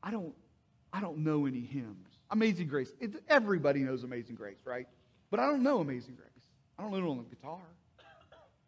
I 0.02 0.10
don't, 0.10 0.34
I 0.92 1.00
don't 1.00 1.18
know 1.18 1.46
any 1.46 1.60
hymns. 1.60 2.08
Amazing 2.30 2.66
Grace. 2.66 2.92
It, 3.00 3.22
everybody 3.28 3.80
knows 3.80 4.02
Amazing 4.02 4.34
Grace, 4.34 4.58
right? 4.64 4.88
But 5.30 5.38
I 5.38 5.46
don't 5.46 5.62
know 5.62 5.78
Amazing 5.78 6.16
Grace. 6.16 6.28
I 6.76 6.82
don't 6.82 6.90
know 6.90 6.98
it 6.98 7.08
on 7.08 7.18
the 7.18 7.36
guitar. 7.36 7.60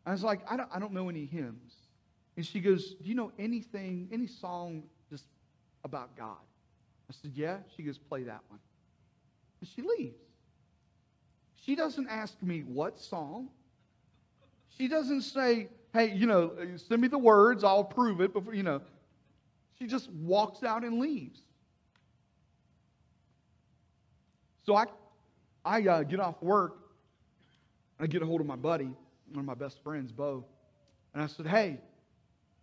I 0.04 0.12
was 0.12 0.22
like, 0.22 0.40
I 0.48 0.56
don't, 0.56 0.68
I 0.72 0.78
don't 0.78 0.92
know 0.92 1.08
any 1.08 1.26
hymns. 1.26 1.74
And 2.36 2.46
she 2.46 2.60
goes, 2.60 2.94
Do 2.94 3.08
you 3.08 3.16
know 3.16 3.32
anything, 3.36 4.08
any 4.12 4.28
song 4.28 4.84
just 5.10 5.24
about 5.84 6.16
God? 6.16 6.36
I 7.10 7.14
said, 7.20 7.32
Yeah. 7.34 7.58
She 7.76 7.82
goes, 7.82 7.98
Play 7.98 8.22
that 8.24 8.42
one. 8.48 8.60
And 9.60 9.68
she 9.68 9.82
leaves. 9.82 10.20
She 11.64 11.74
doesn't 11.74 12.08
ask 12.08 12.40
me 12.42 12.60
what 12.60 13.00
song. 13.00 13.48
She 14.68 14.88
doesn't 14.88 15.22
say, 15.22 15.68
Hey, 15.96 16.12
you 16.12 16.26
know, 16.26 16.52
send 16.76 17.00
me 17.00 17.08
the 17.08 17.16
words, 17.16 17.64
I'll 17.64 17.82
prove 17.82 18.20
it 18.20 18.34
before, 18.34 18.54
you 18.54 18.62
know. 18.62 18.82
She 19.78 19.86
just 19.86 20.10
walks 20.12 20.62
out 20.62 20.84
and 20.84 20.98
leaves. 20.98 21.40
So 24.66 24.76
I, 24.76 24.84
I 25.64 25.80
uh, 25.86 26.02
get 26.02 26.20
off 26.20 26.42
work. 26.42 26.76
I 27.98 28.06
get 28.06 28.20
a 28.20 28.26
hold 28.26 28.42
of 28.42 28.46
my 28.46 28.56
buddy, 28.56 28.90
one 29.32 29.38
of 29.38 29.44
my 29.46 29.54
best 29.54 29.82
friends, 29.82 30.12
Bo. 30.12 30.44
And 31.14 31.22
I 31.22 31.28
said, 31.28 31.46
Hey, 31.46 31.80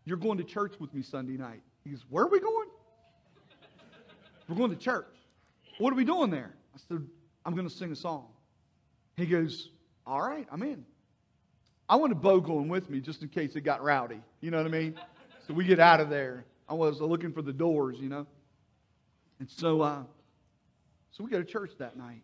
you're 0.06 0.18
going 0.18 0.38
to 0.38 0.44
church 0.44 0.76
with 0.80 0.94
me 0.94 1.02
Sunday 1.02 1.38
night. 1.38 1.64
He 1.84 1.90
goes, 1.90 2.06
Where 2.10 2.26
are 2.26 2.30
we 2.30 2.40
going? 2.40 2.68
We're 4.48 4.58
going 4.58 4.70
to 4.70 4.76
church. 4.76 5.08
What 5.80 5.92
are 5.92 5.96
we 5.96 6.06
doing 6.06 6.30
there? 6.30 6.54
I 6.76 6.78
said, 6.88 7.04
I'm 7.48 7.56
going 7.56 7.68
to 7.68 7.74
sing 7.74 7.92
a 7.92 7.96
song. 7.96 8.28
He 9.18 9.26
goes, 9.26 9.72
All 10.06 10.22
right, 10.22 10.48
I'm 10.52 10.62
in. 10.62 10.86
I 11.90 11.96
wanted 11.96 12.22
Bo 12.22 12.40
going 12.40 12.70
with 12.70 12.90
me 12.90 13.00
just 13.00 13.22
in 13.22 13.30
case 13.30 13.56
it 13.56 13.62
got 13.62 13.84
rowdy. 13.84 14.22
You 14.42 14.52
know 14.52 14.58
what 14.58 14.66
I 14.66 14.70
mean? 14.70 14.96
So 15.48 15.54
we 15.54 15.66
get 15.66 15.80
out 15.80 16.00
of 16.00 16.10
there. 16.10 16.46
I 16.70 16.74
was 16.74 17.02
looking 17.02 17.34
for 17.34 17.42
the 17.42 17.54
doors, 17.54 17.98
you 18.00 18.10
know. 18.10 18.26
And 19.40 19.50
so, 19.50 19.82
uh, 19.82 20.04
so 21.12 21.24
we 21.24 21.30
go 21.30 21.40
to 21.40 21.46
church 21.46 21.72
that 21.80 21.98
night. 21.98 22.24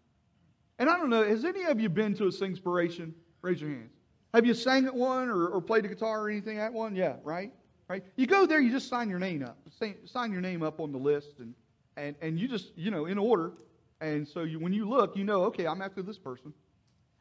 And 0.80 0.89
I 0.89 0.98
don't 0.98 1.10
know, 1.10 1.24
has 1.24 1.44
any 1.44 1.63
of 1.63 1.80
you 1.80 1.89
been 1.89 2.16
to 2.16 2.25
a 2.25 2.32
Singspiration? 2.32 3.12
Raise 3.42 3.60
your 3.60 3.70
hands. 3.70 3.92
Have 4.34 4.46
you 4.46 4.54
sang 4.54 4.86
at 4.86 4.96
one 4.96 5.30
or, 5.30 5.48
or 5.48 5.62
played 5.62 5.84
the 5.84 5.89
guitar 5.89 6.22
or 6.22 6.30
anything 6.30 6.60
at 6.60 6.72
one? 6.72 6.96
Yeah, 6.96 7.16
right? 7.24 7.51
Right? 7.89 8.04
You 8.16 8.28
go 8.28 8.46
there, 8.46 8.62
you 8.62 8.72
just 8.72 8.88
sign 8.88 9.10
your 9.10 9.20
name 9.20 9.44
up. 9.44 9.58
Sign 10.06 10.32
your 10.32 10.42
name 10.42 10.63
up 10.63 10.80
on 10.80 10.92
the 10.92 10.98
list, 10.98 11.39
and, 11.39 11.54
and, 11.98 12.16
and 12.22 12.39
you 12.39 12.48
just, 12.48 12.72
you 12.78 12.92
know, 12.92 13.08
in 13.08 13.18
order. 13.18 13.54
And 14.00 14.28
so 14.28 14.44
you, 14.44 14.60
when 14.60 14.72
you 14.72 14.88
look, 14.88 15.18
you 15.18 15.24
know, 15.24 15.44
okay, 15.46 15.68
I'm 15.68 15.82
after 15.82 16.01
this 16.01 16.18
person. 16.18 16.54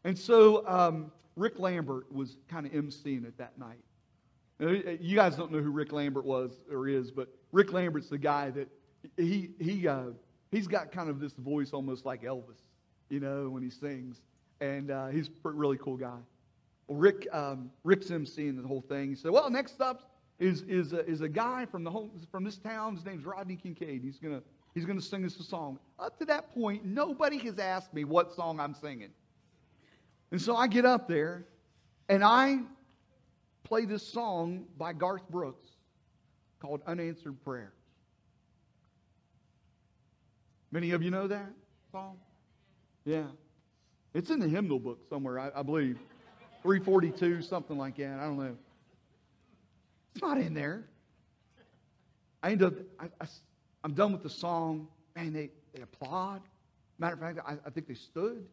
And 0.04 0.16
so 0.16 0.66
um, 0.68 1.10
Rick 1.38 1.58
Lambert 1.58 2.12
was 2.12 2.36
kind 2.48 2.66
of 2.66 2.72
emceeing 2.72 3.24
it 3.26 3.38
that 3.38 3.58
night. 3.58 3.78
You 4.60 5.14
guys 5.14 5.36
don't 5.36 5.52
know 5.52 5.60
who 5.60 5.70
Rick 5.70 5.92
Lambert 5.92 6.24
was 6.24 6.50
or 6.70 6.88
is, 6.88 7.12
but 7.12 7.28
Rick 7.52 7.72
Lambert's 7.72 8.08
the 8.08 8.18
guy 8.18 8.50
that 8.50 8.68
he 9.16 9.50
he 9.60 9.86
uh, 9.86 10.06
he's 10.50 10.66
got 10.66 10.90
kind 10.90 11.08
of 11.08 11.20
this 11.20 11.32
voice 11.34 11.72
almost 11.72 12.04
like 12.04 12.24
Elvis, 12.24 12.58
you 13.08 13.20
know, 13.20 13.50
when 13.50 13.62
he 13.62 13.70
sings, 13.70 14.20
and 14.60 14.90
uh, 14.90 15.06
he's 15.08 15.30
a 15.44 15.50
really 15.50 15.78
cool 15.78 15.96
guy. 15.96 16.18
Rick 16.88 17.28
um, 17.32 17.70
Rick's 17.84 18.08
emceeing 18.08 18.60
the 18.60 18.66
whole 18.66 18.80
thing. 18.80 19.10
He 19.10 19.14
said, 19.14 19.30
"Well, 19.30 19.48
next 19.48 19.80
up 19.80 20.10
is 20.40 20.62
is 20.62 20.92
a, 20.92 21.06
is 21.06 21.20
a 21.20 21.28
guy 21.28 21.66
from 21.66 21.84
the 21.84 21.90
home, 21.90 22.10
from 22.32 22.42
this 22.42 22.58
town. 22.58 22.96
His 22.96 23.04
name's 23.04 23.24
Rodney 23.24 23.54
Kincaid. 23.56 24.02
He's 24.02 24.18
gonna 24.18 24.42
he's 24.74 24.84
gonna 24.84 25.00
sing 25.00 25.24
us 25.24 25.38
a 25.38 25.44
song." 25.44 25.78
Up 26.00 26.18
to 26.18 26.24
that 26.24 26.52
point, 26.52 26.84
nobody 26.84 27.38
has 27.38 27.60
asked 27.60 27.94
me 27.94 28.02
what 28.02 28.34
song 28.34 28.58
I'm 28.58 28.74
singing, 28.74 29.10
and 30.30 30.40
so 30.40 30.56
I 30.56 30.66
get 30.66 30.84
up 30.84 31.08
there, 31.08 31.46
and 32.08 32.22
I 32.22 32.58
play 33.64 33.84
this 33.84 34.06
song 34.06 34.66
by 34.76 34.92
Garth 34.92 35.28
Brooks 35.28 35.70
called 36.60 36.82
Unanswered 36.86 37.42
Prayer. 37.44 37.72
Many 40.70 40.90
of 40.90 41.02
you 41.02 41.10
know 41.10 41.26
that 41.28 41.50
song? 41.92 42.18
Yeah. 43.04 43.24
It's 44.14 44.30
in 44.30 44.40
the 44.40 44.48
hymnal 44.48 44.78
book 44.78 45.00
somewhere, 45.08 45.38
I, 45.38 45.50
I 45.54 45.62
believe. 45.62 45.98
342, 46.62 47.42
something 47.42 47.78
like 47.78 47.96
that. 47.96 48.18
I 48.18 48.24
don't 48.24 48.38
know. 48.38 48.56
It's 50.14 50.22
not 50.22 50.38
in 50.38 50.54
there. 50.54 50.84
I 52.42 52.50
end 52.50 52.62
up, 52.62 52.74
I, 52.98 53.26
am 53.84 53.94
done 53.94 54.12
with 54.12 54.22
the 54.22 54.30
song. 54.30 54.88
Man, 55.16 55.32
they, 55.32 55.50
they 55.74 55.82
applaud. 55.82 56.42
Matter 56.98 57.14
of 57.14 57.20
fact, 57.20 57.38
I, 57.46 57.52
I 57.66 57.70
think 57.70 57.86
they 57.86 57.94
stood. 57.94 58.44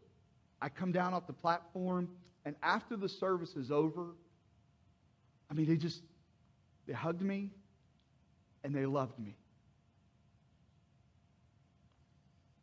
I 0.66 0.70
come 0.70 0.92
down 0.92 1.14
off 1.14 1.28
the 1.28 1.34
platform, 1.34 2.10
and 2.44 2.56
after 2.64 2.98
the 2.98 3.08
service 3.08 3.56
is 3.56 3.70
over, 3.70 4.16
I 5.48 5.54
mean, 5.54 5.68
they 5.68 5.76
just, 5.76 6.02
they 6.88 6.94
hugged 6.94 7.22
me 7.22 7.52
and 8.64 8.74
they 8.74 8.88
loved 8.88 9.20
me. 9.20 9.36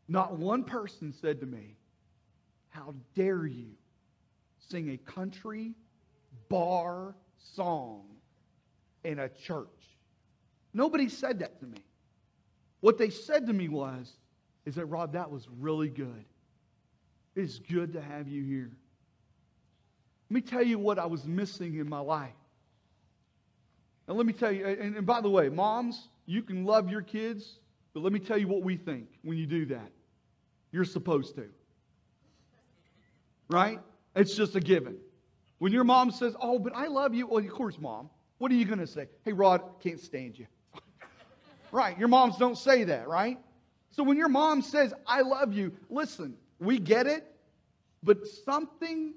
Not 0.08 0.36
one 0.36 0.64
person 0.64 1.14
said 1.20 1.38
to 1.42 1.46
me, 1.46 1.76
How 2.70 2.92
dare 3.14 3.46
you 3.46 3.68
sing 4.68 4.90
a 4.90 4.96
country 4.96 5.76
bar 6.48 7.14
song 7.54 8.02
in 9.04 9.20
a 9.20 9.28
church. 9.28 9.68
Nobody 10.74 11.08
said 11.08 11.38
that 11.38 11.60
to 11.60 11.66
me. 11.66 11.84
What 12.80 12.98
they 12.98 13.10
said 13.10 13.46
to 13.46 13.52
me 13.52 13.68
was, 13.68 14.12
is 14.66 14.74
that, 14.74 14.86
Rob, 14.86 15.12
that 15.12 15.30
was 15.30 15.46
really 15.60 15.88
good. 15.88 16.24
It's 17.34 17.58
good 17.58 17.94
to 17.94 18.00
have 18.00 18.28
you 18.28 18.42
here. 18.42 18.70
Let 20.30 20.34
me 20.34 20.40
tell 20.40 20.62
you 20.62 20.78
what 20.78 20.98
I 20.98 21.06
was 21.06 21.26
missing 21.26 21.76
in 21.78 21.88
my 21.88 22.00
life. 22.00 22.30
And 24.08 24.16
let 24.16 24.26
me 24.26 24.32
tell 24.32 24.52
you, 24.52 24.66
and, 24.66 24.96
and 24.96 25.06
by 25.06 25.20
the 25.20 25.30
way, 25.30 25.48
moms, 25.48 26.08
you 26.26 26.42
can 26.42 26.64
love 26.64 26.90
your 26.90 27.02
kids, 27.02 27.58
but 27.94 28.02
let 28.02 28.12
me 28.12 28.18
tell 28.18 28.38
you 28.38 28.48
what 28.48 28.62
we 28.62 28.76
think 28.76 29.08
when 29.22 29.38
you 29.38 29.46
do 29.46 29.66
that. 29.66 29.90
You're 30.70 30.84
supposed 30.84 31.34
to. 31.36 31.48
Right? 33.48 33.78
It's 34.16 34.34
just 34.34 34.56
a 34.56 34.60
given. 34.60 34.96
When 35.58 35.72
your 35.72 35.84
mom 35.84 36.10
says, 36.10 36.34
Oh, 36.40 36.58
but 36.58 36.74
I 36.74 36.88
love 36.88 37.14
you, 37.14 37.26
well, 37.26 37.44
of 37.44 37.50
course, 37.50 37.78
mom. 37.78 38.10
What 38.38 38.50
are 38.50 38.54
you 38.54 38.64
going 38.64 38.80
to 38.80 38.86
say? 38.86 39.06
Hey, 39.24 39.32
Rod, 39.32 39.62
can't 39.80 40.00
stand 40.00 40.38
you. 40.38 40.46
right. 41.72 41.96
Your 41.98 42.08
moms 42.08 42.36
don't 42.36 42.58
say 42.58 42.84
that, 42.84 43.06
right? 43.06 43.38
So 43.90 44.02
when 44.02 44.16
your 44.16 44.28
mom 44.28 44.62
says, 44.62 44.92
I 45.06 45.20
love 45.20 45.52
you, 45.52 45.72
listen, 45.90 46.34
we 46.62 46.78
get 46.78 47.06
it, 47.06 47.26
but 48.02 48.26
something 48.26 49.14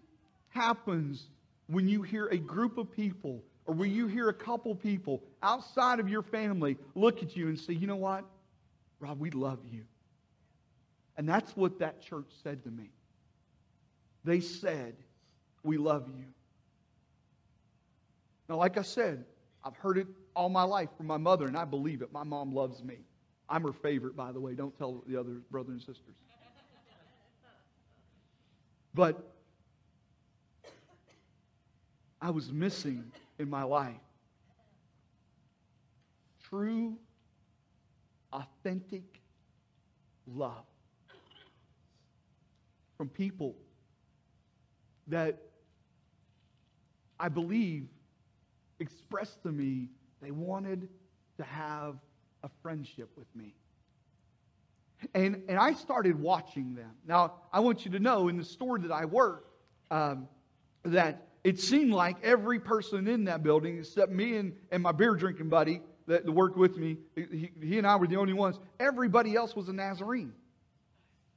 happens 0.50 1.28
when 1.68 1.88
you 1.88 2.02
hear 2.02 2.28
a 2.28 2.38
group 2.38 2.78
of 2.78 2.92
people 2.92 3.44
or 3.66 3.74
when 3.74 3.92
you 3.92 4.08
hear 4.08 4.30
a 4.30 4.34
couple 4.34 4.74
people 4.76 5.24
outside 5.42 6.00
of 6.00 6.08
your 6.08 6.22
family 6.22 6.78
look 6.94 7.24
at 7.24 7.36
you 7.36 7.48
and 7.48 7.60
say, 7.60 7.74
you 7.74 7.88
know 7.88 7.96
what? 7.96 8.26
Rob, 9.00 9.20
we 9.20 9.32
love 9.32 9.60
you. 9.72 9.84
And 11.18 11.28
that's 11.28 11.56
what 11.56 11.80
that 11.80 12.02
church 12.02 12.28
said 12.44 12.64
to 12.64 12.70
me. 12.70 12.92
They 14.24 14.40
said, 14.40 14.96
we 15.64 15.78
love 15.78 16.08
you. 16.08 16.26
Now, 18.50 18.58
like 18.58 18.78
I 18.78 18.84
said, 18.84 19.26
I've 19.64 19.76
heard 19.78 19.98
it 19.98 20.08
all 20.36 20.50
my 20.50 20.64
life 20.64 20.90
from 20.98 21.08
my 21.08 21.18
mother, 21.18 21.48
and 21.48 21.58
I 21.58 21.66
believe 21.66 22.02
it. 22.02 22.12
My 22.12 22.24
mom 22.24 22.54
loves 22.54 22.84
me. 22.84 22.98
I'm 23.50 23.64
her 23.64 23.74
favorite, 23.74 24.16
by 24.16 24.32
the 24.32 24.40
way. 24.40 24.54
Don't 24.54 24.78
tell 24.78 25.04
the 25.08 25.20
other 25.20 25.42
brothers 25.50 25.74
and 25.74 25.82
sisters. 25.82 26.16
But 28.96 29.30
I 32.22 32.30
was 32.30 32.50
missing 32.50 33.12
in 33.38 33.50
my 33.50 33.64
life 33.64 33.98
true, 36.50 36.96
authentic 38.32 39.04
love 40.26 40.64
from 42.98 43.10
people 43.10 43.54
that 45.08 45.42
I 47.20 47.28
believe 47.28 47.90
expressed 48.80 49.44
to 49.44 49.52
me 49.52 49.90
they 50.22 50.32
wanted 50.32 50.88
to 51.38 51.44
have 51.44 51.98
a 52.44 52.50
friendship 52.62 53.10
with 53.18 53.28
me. 53.36 53.56
And, 55.14 55.44
and 55.48 55.58
I 55.58 55.74
started 55.74 56.20
watching 56.20 56.76
them. 56.76 56.92
Now, 57.08 57.34
I 57.52 57.60
want 57.60 57.86
you 57.86 57.92
to 57.92 58.00
know 58.00 58.28
in 58.28 58.38
the 58.38 58.44
store 58.44 58.80
that 58.80 58.92
I 58.92 59.06
work, 59.06 59.48
um, 59.92 60.28
that 60.84 61.28
it 61.44 61.60
seemed 61.60 61.94
like 61.94 62.18
every 62.24 62.60
person 62.60 63.08
in 63.08 63.26
that 63.26 63.44
building, 63.44 63.78
except 63.78 64.12
me 64.12 64.38
and, 64.38 64.54
and 64.72 64.82
my 64.82 64.92
beer 64.92 65.16
drinking 65.16 65.50
buddy 65.50 65.82
that 66.08 66.28
worked 66.28 66.58
with 66.58 66.78
me, 66.78 66.98
he, 67.16 67.52
he 67.62 67.78
and 67.78 67.86
I 67.86 67.96
were 67.96 68.08
the 68.08 68.18
only 68.18 68.34
ones, 68.34 68.60
everybody 68.80 69.36
else 69.36 69.56
was 69.56 69.70
a 69.70 69.74
Nazarene. 69.74 70.34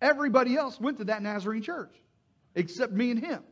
Everybody 0.00 0.56
else 0.56 0.80
went 0.80 0.98
to 0.98 1.04
that 1.04 1.22
Nazarene 1.22 1.62
church, 1.62 1.94
except 2.54 2.92
me 2.92 3.10
and 3.10 3.18
him. 3.18 3.42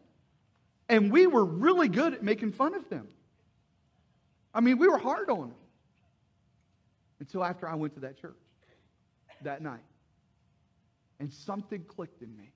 And 0.89 1.11
we 1.11 1.27
were 1.27 1.45
really 1.45 1.89
good 1.89 2.15
at 2.15 2.23
making 2.23 2.53
fun 2.53 2.75
of 2.75 2.89
them. 2.89 3.09
I 4.55 4.61
mean, 4.61 4.79
we 4.79 4.89
were 4.89 4.99
hard 4.99 5.29
on 5.29 5.49
them 5.49 5.55
until 7.19 7.45
after 7.45 7.69
I 7.69 7.75
went 7.75 7.95
to 7.95 8.01
that 8.01 8.21
church 8.21 8.37
that 9.43 9.63
night. 9.63 9.83
And 11.19 11.33
something 11.33 11.85
clicked 11.85 12.23
in 12.23 12.37
me. 12.37 12.53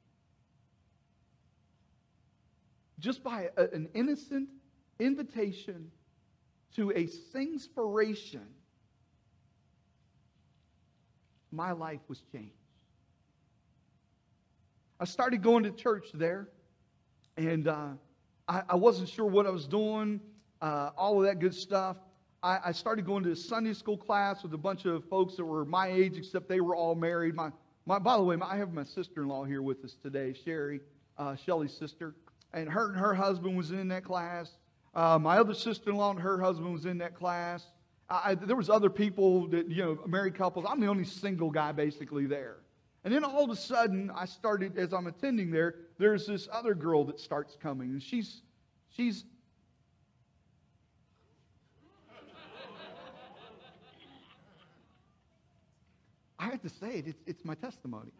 Just 2.99 3.23
by 3.23 3.49
a, 3.57 3.65
an 3.69 3.89
innocent 3.95 4.49
invitation 4.99 5.91
to 6.77 6.91
a 6.91 7.07
singspiration, 7.35 8.47
my 11.51 11.73
life 11.73 12.01
was 12.09 12.23
changed. 12.33 12.55
I 15.01 15.05
started 15.07 15.43
going 15.43 15.65
to 15.65 15.71
church 15.71 16.09
there, 16.13 16.49
and 17.37 17.67
uh, 17.67 17.89
I, 18.47 18.63
I, 18.69 18.77
wasn't 18.77 19.09
sure 19.09 19.25
what 19.25 19.47
I 19.47 19.51
was 19.51 19.67
doing, 19.67 20.21
uh, 20.61 20.91
all 20.97 21.19
of 21.19 21.27
that 21.27 21.39
good 21.39 21.55
stuff. 21.55 21.97
I, 22.43 22.59
I, 22.67 22.73
started 22.73 23.07
going 23.07 23.25
to 23.25 23.35
Sunday 23.35 23.73
school 23.73 23.97
class 23.97 24.43
with 24.43 24.53
a 24.53 24.59
bunch 24.59 24.85
of 24.85 25.05
folks 25.07 25.37
that 25.37 25.45
were 25.45 25.65
my 25.65 25.89
age, 25.89 26.19
except 26.19 26.49
they 26.49 26.61
were 26.61 26.77
all 26.77 26.95
married. 26.95 27.35
My, 27.35 27.51
my, 27.87 27.99
by 27.99 28.17
the 28.17 28.23
way, 28.23 28.37
I 28.43 28.57
have 28.57 28.73
my 28.73 28.85
sister-in-law 28.85 29.45
here 29.45 29.63
with 29.63 29.85
us 29.85 29.97
today, 30.03 30.35
Sherry, 30.45 30.81
uh, 31.19 31.37
Shelly's 31.37 31.73
sister, 31.73 32.15
and 32.53 32.69
her 32.69 32.89
and 32.89 32.97
her 32.99 33.15
husband 33.15 33.57
was 33.57 33.71
in 33.71 33.89
that 33.89 34.05
class. 34.05 34.51
Uh, 34.95 35.19
my 35.19 35.39
other 35.39 35.55
sister-in-law 35.55 36.11
and 36.13 36.21
her 36.21 36.41
husband 36.41 36.73
was 36.73 36.85
in 36.85 36.99
that 36.99 37.15
class. 37.15 37.65
I, 38.09 38.35
there 38.35 38.57
was 38.57 38.69
other 38.69 38.91
people 38.91 39.47
that 39.49 39.69
you 39.69 39.85
know, 39.85 39.99
married 40.07 40.35
couples. 40.35 40.67
I'm 40.69 40.81
the 40.81 40.89
only 40.89 41.05
single 41.05 41.51
guy 41.51 41.71
basically 41.73 42.27
there. 42.27 42.57
And 43.05 43.15
then 43.15 43.25
all 43.25 43.45
of 43.45 43.51
a 43.51 43.57
sudden, 43.57 44.11
I 44.15 44.27
started 44.27 44.77
as 44.77 44.93
I'm 44.93 45.07
attending 45.07 45.51
there. 45.51 45.77
There's 45.99 46.27
this 46.27 46.49
other 46.53 46.75
girl 46.75 47.05
that 47.05 47.19
starts 47.19 47.57
coming, 47.61 47.91
and 47.91 48.03
she's 48.03 48.43
she's 48.91 49.25
I 56.41 56.47
have 56.47 56.63
to 56.63 56.71
say 56.71 56.95
it, 56.95 57.07
it's, 57.07 57.23
it's 57.27 57.45
my 57.45 57.55
testimony. 57.55 58.13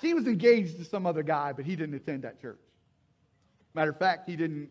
She 0.00 0.14
was 0.14 0.26
engaged 0.26 0.78
to 0.78 0.84
some 0.84 1.06
other 1.06 1.22
guy, 1.22 1.52
but 1.52 1.64
he 1.64 1.76
didn't 1.76 1.94
attend 1.94 2.22
that 2.22 2.40
church. 2.40 2.60
Matter 3.74 3.90
of 3.90 3.98
fact, 3.98 4.28
he 4.28 4.36
didn't, 4.36 4.68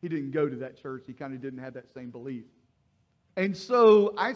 he 0.00 0.08
didn't 0.08 0.30
go 0.30 0.48
to 0.48 0.56
that 0.56 0.80
church. 0.80 1.04
He 1.06 1.12
kind 1.12 1.34
of 1.34 1.40
didn't 1.40 1.60
have 1.60 1.74
that 1.74 1.92
same 1.92 2.10
belief. 2.10 2.44
And 3.36 3.56
so 3.56 4.14
I, 4.16 4.34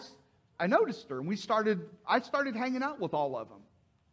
I 0.59 0.67
noticed 0.67 1.09
her, 1.09 1.19
and 1.19 1.27
we 1.27 1.35
started, 1.35 1.81
I 2.07 2.19
started 2.21 2.55
hanging 2.55 2.83
out 2.83 2.99
with 2.99 3.13
all 3.13 3.37
of 3.37 3.47
them. 3.49 3.61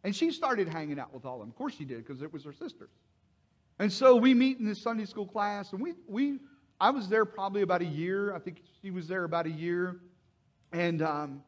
And 0.03 0.15
she 0.15 0.31
started 0.31 0.67
hanging 0.67 0.99
out 0.99 1.13
with 1.13 1.25
all 1.25 1.35
of 1.35 1.39
them. 1.41 1.49
Of 1.49 1.55
course 1.55 1.75
she 1.75 1.85
did, 1.85 2.05
because 2.05 2.21
it 2.21 2.31
was 2.31 2.43
her 2.43 2.53
sisters. 2.53 2.91
And 3.79 3.91
so 3.91 4.15
we 4.15 4.33
meet 4.33 4.59
in 4.59 4.65
this 4.65 4.81
Sunday 4.81 5.05
school 5.05 5.25
class, 5.25 5.73
and 5.73 5.81
we, 5.81 5.93
we 6.07 6.39
I 6.79 6.91
was 6.91 7.09
there 7.09 7.25
probably 7.25 7.61
about 7.61 7.81
a 7.81 7.85
year. 7.85 8.35
I 8.35 8.39
think 8.39 8.61
she 8.81 8.91
was 8.91 9.07
there 9.07 9.23
about 9.23 9.45
a 9.47 9.51
year. 9.51 9.97
And 10.71 11.01
um, 11.01 11.43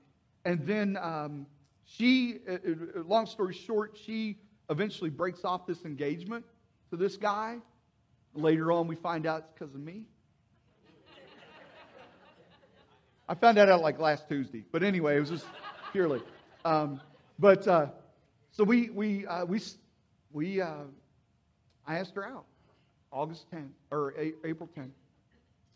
and 0.48 0.66
then 0.66 0.98
um, 1.02 1.46
she, 1.84 2.40
uh, 2.50 2.54
uh, 2.54 3.04
long 3.06 3.26
story 3.26 3.54
short, 3.54 3.98
she 4.02 4.38
eventually 4.70 5.10
breaks 5.10 5.44
off 5.44 5.68
this 5.68 5.84
engagement 5.84 6.46
to 6.90 6.96
this 6.96 7.18
guy. 7.18 7.58
Later 8.34 8.72
on, 8.72 8.88
we 8.88 8.96
find 8.96 9.26
out 9.26 9.40
it's 9.40 9.52
because 9.52 9.76
of 9.76 9.82
me. 9.82 10.06
I 13.28 13.36
found 13.36 13.58
that 13.58 13.68
out 13.68 13.82
like 13.82 14.00
last 14.00 14.30
Tuesday. 14.30 14.64
But 14.72 14.84
anyway, 14.84 15.18
it 15.18 15.20
was 15.20 15.32
just 15.32 15.46
purely. 15.92 16.22
Um, 16.64 17.02
but 17.38 17.68
uh, 17.68 17.88
so 18.52 18.64
we, 18.64 18.90
we, 18.92 19.28
uh, 19.28 19.44
we, 19.44 19.60
we 20.32 20.62
uh, 20.62 20.84
I 21.86 21.98
asked 21.98 22.16
her 22.16 22.26
out. 22.26 22.46
August 23.12 23.52
10th, 23.52 23.72
or 23.92 24.14
a- 24.18 24.34
April 24.46 24.70
10th 24.78 24.92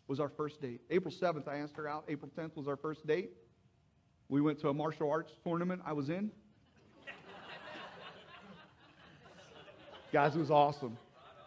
was 0.07 0.21
our 0.21 0.29
first 0.29 0.61
date. 0.61 0.79
April 0.89 1.13
7th, 1.13 1.49
I 1.49 1.57
asked 1.57 1.75
her 1.75 1.89
out. 1.89 2.05
April 2.07 2.31
10th 2.37 2.55
was 2.55 2.69
our 2.69 2.77
first 2.77 3.05
date. 3.05 3.31
We 4.31 4.39
went 4.39 4.59
to 4.59 4.69
a 4.69 4.73
martial 4.73 5.11
arts 5.11 5.33
tournament 5.43 5.81
I 5.85 5.91
was 5.91 6.09
in. 6.09 6.31
Guys, 10.13 10.35
it 10.37 10.39
was 10.39 10.49
awesome. 10.49 10.97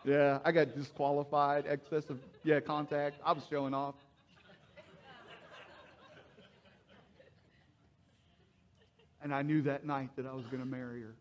Yeah, 0.04 0.38
I 0.44 0.52
got 0.52 0.74
disqualified, 0.76 1.64
excessive, 1.66 2.18
yeah, 2.44 2.60
contact. 2.60 3.16
I 3.24 3.32
was 3.32 3.42
showing 3.48 3.72
off. 3.72 3.94
And 9.22 9.34
I 9.34 9.40
knew 9.40 9.62
that 9.62 9.86
night 9.86 10.10
that 10.16 10.26
I 10.26 10.34
was 10.34 10.44
going 10.44 10.62
to 10.62 10.68
marry 10.68 11.00
her. 11.00 11.14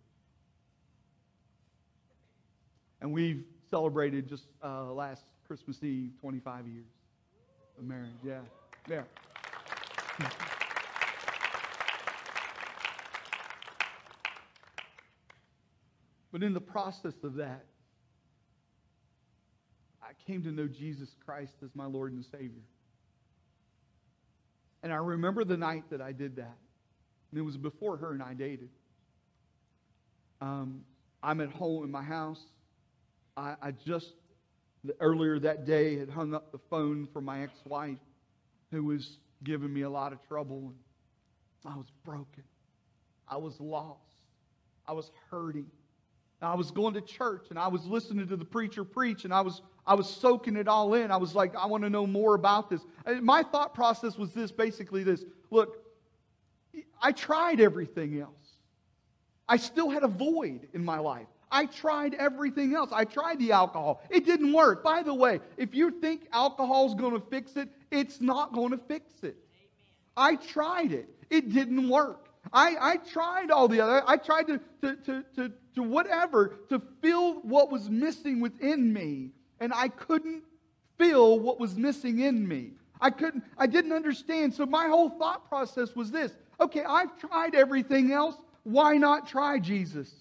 And 2.99 3.13
we've 3.13 3.45
celebrated 3.69 4.27
just 4.27 4.43
uh, 4.61 4.91
last 4.91 5.23
Christmas 5.47 5.81
Eve 5.81 6.11
25 6.19 6.67
years 6.67 6.85
of 7.79 7.85
marriage. 7.85 8.11
Yeah, 8.21 8.39
yeah. 8.89 9.03
But 16.33 16.41
in 16.41 16.53
the 16.55 16.59
process 16.59 17.13
of 17.23 17.35
that, 17.35 17.63
I 20.01 20.13
came 20.25 20.41
to 20.43 20.51
know 20.51 20.67
Jesus 20.67 21.09
Christ 21.23 21.53
as 21.63 21.69
my 21.75 21.85
Lord 21.85 22.11
and 22.11 22.25
Savior. 22.25 22.63
And 24.81 24.91
I 24.91 24.95
remember 24.95 25.45
the 25.45 25.55
night 25.55 25.83
that 25.91 26.01
I 26.01 26.11
did 26.11 26.37
that. 26.37 26.57
And 27.31 27.39
it 27.39 27.43
was 27.43 27.55
before 27.55 27.97
her 27.97 28.13
and 28.13 28.23
I 28.23 28.33
dated. 28.33 28.69
Um, 30.41 30.81
I'm 31.21 31.39
at 31.39 31.51
home 31.51 31.83
in 31.83 31.91
my 31.91 32.01
house. 32.01 32.41
I, 33.37 33.53
I 33.61 33.71
just 33.71 34.13
earlier 34.99 35.39
that 35.39 35.65
day 35.65 35.99
had 35.99 36.09
hung 36.09 36.33
up 36.33 36.51
the 36.51 36.59
phone 36.69 37.07
for 37.13 37.21
my 37.21 37.43
ex-wife 37.43 37.99
who 38.71 38.83
was 38.83 39.17
giving 39.43 39.71
me 39.71 39.83
a 39.83 39.89
lot 39.89 40.13
of 40.13 40.27
trouble. 40.27 40.73
And 41.63 41.73
I 41.73 41.77
was 41.77 41.87
broken. 42.03 42.43
I 43.27 43.37
was 43.37 43.53
lost. 43.59 43.99
I 44.87 44.93
was 44.93 45.11
hurting. 45.29 45.67
I 46.45 46.55
was 46.55 46.71
going 46.71 46.93
to 46.95 47.01
church 47.01 47.47
and 47.49 47.59
I 47.59 47.67
was 47.67 47.85
listening 47.85 48.27
to 48.27 48.35
the 48.35 48.45
preacher 48.45 48.83
preach 48.83 49.25
and 49.25 49.33
I 49.33 49.41
was 49.41 49.61
I 49.85 49.95
was 49.95 50.09
soaking 50.09 50.55
it 50.55 50.67
all 50.67 50.93
in. 50.93 51.11
I 51.11 51.17
was 51.17 51.35
like, 51.35 51.55
I 51.55 51.65
want 51.65 51.83
to 51.83 51.89
know 51.89 52.07
more 52.07 52.35
about 52.35 52.69
this. 52.69 52.81
And 53.05 53.21
my 53.21 53.43
thought 53.43 53.73
process 53.73 54.17
was 54.17 54.33
this 54.33 54.51
basically 54.51 55.03
this. 55.03 55.25
Look, 55.51 55.83
I 57.01 57.11
tried 57.11 57.59
everything 57.59 58.19
else. 58.19 58.31
I 59.47 59.57
still 59.57 59.89
had 59.89 60.03
a 60.03 60.07
void 60.07 60.67
in 60.73 60.85
my 60.85 60.99
life. 60.99 61.27
I 61.51 61.67
tried 61.67 62.15
everything 62.15 62.73
else. 62.73 62.89
I 62.91 63.05
tried 63.05 63.39
the 63.39 63.51
alcohol. 63.51 64.01
It 64.09 64.25
didn't 64.25 64.53
work. 64.53 64.83
By 64.83 65.03
the 65.03 65.13
way, 65.13 65.39
if 65.57 65.75
you 65.75 65.91
think 65.91 66.27
alcohol 66.31 66.87
is 66.87 66.95
going 66.95 67.13
to 67.13 67.19
fix 67.27 67.57
it, 67.57 67.69
it's 67.91 68.21
not 68.21 68.53
going 68.53 68.71
to 68.71 68.77
fix 68.77 69.11
it. 69.21 69.35
I 70.17 70.35
tried 70.35 70.91
it. 70.93 71.09
It 71.29 71.53
didn't 71.53 71.89
work. 71.89 72.22
I, 72.51 72.75
I 72.79 72.97
tried 72.97 73.51
all 73.51 73.67
the 73.67 73.81
other, 73.81 74.03
I 74.05 74.17
tried 74.17 74.47
to, 74.47 74.59
to, 74.81 74.95
to, 74.95 75.23
to, 75.35 75.51
to 75.75 75.83
whatever 75.83 76.59
to 76.69 76.81
fill 77.01 77.35
what 77.41 77.71
was 77.71 77.89
missing 77.89 78.41
within 78.41 78.91
me, 78.91 79.31
and 79.59 79.73
I 79.73 79.87
couldn't 79.87 80.43
fill 80.97 81.39
what 81.39 81.59
was 81.59 81.75
missing 81.75 82.19
in 82.19 82.47
me. 82.47 82.71
I 82.99 83.09
couldn't, 83.09 83.43
I 83.57 83.67
didn't 83.67 83.93
understand. 83.93 84.53
So 84.53 84.65
my 84.65 84.87
whole 84.87 85.09
thought 85.09 85.47
process 85.47 85.95
was 85.95 86.11
this 86.11 86.31
okay, 86.59 86.83
I've 86.83 87.17
tried 87.17 87.55
everything 87.55 88.11
else. 88.11 88.35
Why 88.63 88.95
not 88.95 89.27
try 89.27 89.59
Jesus? 89.59 90.13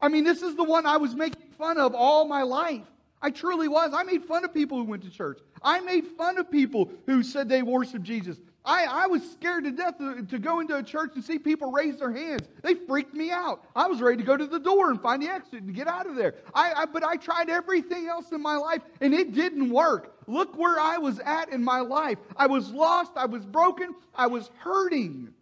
I 0.00 0.08
mean, 0.08 0.24
this 0.24 0.42
is 0.42 0.56
the 0.56 0.64
one 0.64 0.86
I 0.86 0.96
was 0.96 1.14
making 1.14 1.50
fun 1.56 1.78
of 1.78 1.94
all 1.94 2.26
my 2.26 2.42
life. 2.42 2.82
I 3.22 3.30
truly 3.30 3.68
was. 3.68 3.94
I 3.94 4.02
made 4.02 4.24
fun 4.24 4.44
of 4.44 4.52
people 4.52 4.76
who 4.76 4.84
went 4.84 5.02
to 5.04 5.10
church. 5.10 5.38
I 5.62 5.80
made 5.80 6.06
fun 6.18 6.36
of 6.36 6.50
people 6.50 6.90
who 7.06 7.22
said 7.22 7.48
they 7.48 7.62
worshiped 7.62 8.04
Jesus. 8.04 8.36
I, 8.64 8.84
I 8.84 9.06
was 9.08 9.22
scared 9.32 9.64
to 9.64 9.70
death 9.70 9.98
to, 9.98 10.22
to, 10.22 10.38
go 10.38 10.60
into 10.60 10.74
a 10.74 10.82
church 10.82 11.12
and 11.14 11.22
see 11.22 11.38
people 11.38 11.70
raise 11.70 11.98
their 11.98 12.12
hands. 12.12 12.48
They 12.62 12.74
freaked 12.74 13.12
me 13.12 13.30
out. 13.30 13.62
I 13.76 13.86
was 13.86 14.00
ready 14.00 14.16
to 14.16 14.22
go 14.22 14.38
to 14.38 14.46
the 14.46 14.58
door 14.58 14.90
and 14.90 15.00
find 15.00 15.22
the 15.22 15.28
exit 15.28 15.62
and 15.62 15.74
get 15.74 15.86
out 15.86 16.06
of 16.06 16.16
there. 16.16 16.36
I, 16.54 16.72
I, 16.72 16.86
but 16.86 17.04
I 17.04 17.16
tried 17.16 17.50
everything 17.50 18.08
else 18.08 18.32
in 18.32 18.40
my 18.40 18.56
life 18.56 18.80
and 19.02 19.12
it 19.12 19.34
didn't 19.34 19.68
work. 19.68 20.16
Look 20.26 20.56
where 20.56 20.80
I 20.80 20.96
was 20.96 21.18
at 21.18 21.50
in 21.50 21.62
my 21.62 21.80
life. 21.80 22.16
I 22.36 22.46
was 22.46 22.70
lost. 22.70 23.12
I 23.16 23.26
was 23.26 23.44
broken. 23.44 23.94
I 24.14 24.28
was 24.28 24.50
hurting. 24.58 25.34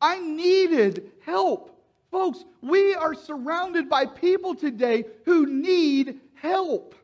I 0.00 0.20
needed 0.20 1.10
help. 1.24 1.76
Folks, 2.12 2.44
we 2.62 2.94
are 2.94 3.14
surrounded 3.14 3.88
by 3.88 4.06
people 4.06 4.54
today 4.54 5.06
who 5.24 5.46
need 5.46 6.20
help. 6.34 6.94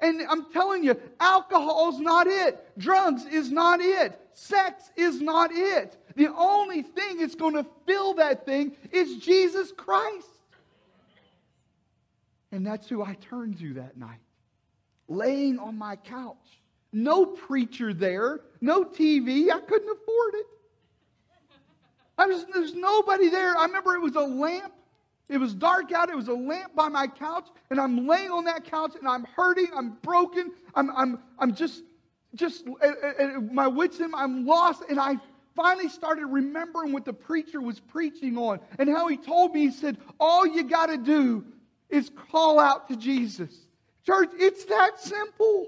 And 0.00 0.22
I'm 0.28 0.52
telling 0.52 0.84
you, 0.84 1.00
alcohol 1.20 1.90
is 1.94 2.00
not 2.00 2.26
it. 2.26 2.78
Drugs 2.78 3.24
is 3.24 3.50
not 3.50 3.80
it. 3.80 4.18
Sex 4.34 4.90
is 4.96 5.20
not 5.20 5.50
it. 5.52 5.96
The 6.16 6.28
only 6.34 6.82
thing 6.82 7.18
that's 7.18 7.34
going 7.34 7.54
to 7.54 7.66
fill 7.86 8.14
that 8.14 8.44
thing 8.44 8.72
is 8.92 9.16
Jesus 9.16 9.72
Christ. 9.72 10.28
And 12.52 12.66
that's 12.66 12.88
who 12.88 13.02
I 13.02 13.14
turned 13.14 13.58
to 13.60 13.74
that 13.74 13.96
night. 13.96 14.20
Laying 15.08 15.58
on 15.58 15.78
my 15.78 15.96
couch. 15.96 16.36
No 16.92 17.26
preacher 17.26 17.92
there, 17.92 18.40
no 18.60 18.84
TV. 18.84 19.50
I 19.50 19.60
couldn't 19.60 19.90
afford 19.90 20.34
it. 20.34 20.46
I 22.18 22.26
was, 22.26 22.46
there's 22.52 22.74
nobody 22.74 23.28
there. 23.28 23.56
I 23.56 23.66
remember 23.66 23.94
it 23.94 24.00
was 24.00 24.16
a 24.16 24.20
lamp 24.20 24.72
it 25.28 25.38
was 25.38 25.54
dark 25.54 25.92
out. 25.92 26.08
It 26.08 26.16
was 26.16 26.28
a 26.28 26.34
lamp 26.34 26.74
by 26.74 26.88
my 26.88 27.06
couch, 27.06 27.48
and 27.70 27.80
I'm 27.80 28.06
laying 28.06 28.30
on 28.30 28.44
that 28.44 28.64
couch, 28.64 28.92
and 28.98 29.08
I'm 29.08 29.24
hurting. 29.24 29.68
I'm 29.74 29.96
broken. 30.02 30.52
I'm, 30.74 30.90
I'm, 30.96 31.18
I'm 31.38 31.54
just, 31.54 31.82
just 32.34 32.64
uh, 32.68 33.40
my 33.52 33.66
wits 33.66 34.00
in. 34.00 34.14
I'm 34.14 34.46
lost, 34.46 34.82
and 34.88 35.00
I 35.00 35.16
finally 35.56 35.88
started 35.88 36.26
remembering 36.26 36.92
what 36.92 37.04
the 37.04 37.12
preacher 37.12 37.60
was 37.60 37.80
preaching 37.80 38.38
on, 38.38 38.60
and 38.78 38.88
how 38.88 39.08
he 39.08 39.16
told 39.16 39.54
me. 39.54 39.62
He 39.62 39.70
said, 39.72 39.98
"All 40.20 40.46
you 40.46 40.62
got 40.62 40.86
to 40.86 40.98
do 40.98 41.44
is 41.90 42.10
call 42.30 42.60
out 42.60 42.88
to 42.88 42.96
Jesus." 42.96 43.66
Church, 44.04 44.30
it's 44.38 44.64
that 44.66 45.00
simple. 45.00 45.66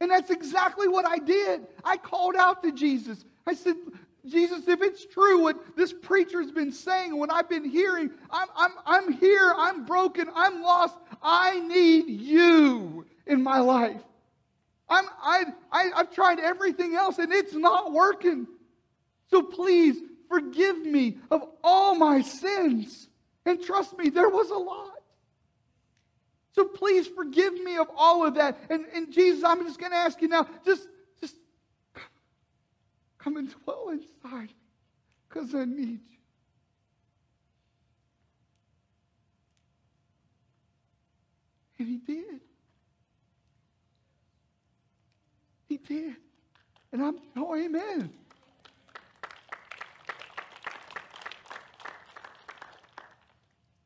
And 0.00 0.10
that's 0.10 0.30
exactly 0.30 0.88
what 0.88 1.06
I 1.06 1.18
did. 1.18 1.66
I 1.84 1.96
called 1.96 2.34
out 2.34 2.62
to 2.64 2.72
Jesus. 2.72 3.24
I 3.46 3.54
said, 3.54 3.76
Jesus, 4.26 4.68
if 4.68 4.82
it's 4.82 5.06
true 5.06 5.42
what 5.42 5.76
this 5.76 5.92
preacher's 5.92 6.50
been 6.50 6.72
saying, 6.72 7.16
what 7.16 7.32
I've 7.32 7.48
been 7.48 7.64
hearing, 7.64 8.10
I'm, 8.30 8.48
I'm, 8.56 8.72
I'm 8.84 9.12
here, 9.12 9.54
I'm 9.56 9.84
broken, 9.86 10.28
I'm 10.34 10.62
lost. 10.62 10.96
I 11.22 11.60
need 11.60 12.08
you 12.08 13.06
in 13.26 13.42
my 13.42 13.60
life. 13.60 14.00
I'm, 14.88 15.06
I, 15.22 15.44
I, 15.72 15.90
I've 15.96 16.12
tried 16.12 16.40
everything 16.40 16.94
else 16.94 17.18
and 17.18 17.32
it's 17.32 17.54
not 17.54 17.92
working. 17.92 18.46
So 19.28 19.42
please 19.42 19.96
forgive 20.28 20.78
me 20.78 21.18
of 21.30 21.42
all 21.62 21.94
my 21.94 22.20
sins. 22.20 23.08
And 23.46 23.62
trust 23.62 23.96
me, 23.96 24.10
there 24.10 24.28
was 24.28 24.50
a 24.50 24.56
lot. 24.56 24.90
So 26.52 26.64
please 26.64 27.06
forgive 27.06 27.54
me 27.54 27.76
of 27.76 27.88
all 27.96 28.26
of 28.26 28.34
that. 28.34 28.58
And, 28.68 28.84
and 28.94 29.12
Jesus, 29.12 29.44
I'm 29.44 29.64
just 29.64 29.78
going 29.78 29.92
to 29.92 29.98
ask 29.98 30.20
you 30.20 30.28
now, 30.28 30.46
just 30.64 30.88
Come 33.22 33.36
and 33.36 33.54
dwell 33.64 33.90
inside 33.90 34.48
me 34.48 34.54
because 35.28 35.54
I 35.54 35.64
need 35.64 36.00
you. 36.08 36.16
And 41.78 41.88
he 41.88 41.96
did. 41.96 42.40
He 45.68 45.76
did. 45.76 46.16
And 46.92 47.02
I'm, 47.02 47.18
oh, 47.36 47.54
amen. 47.54 48.10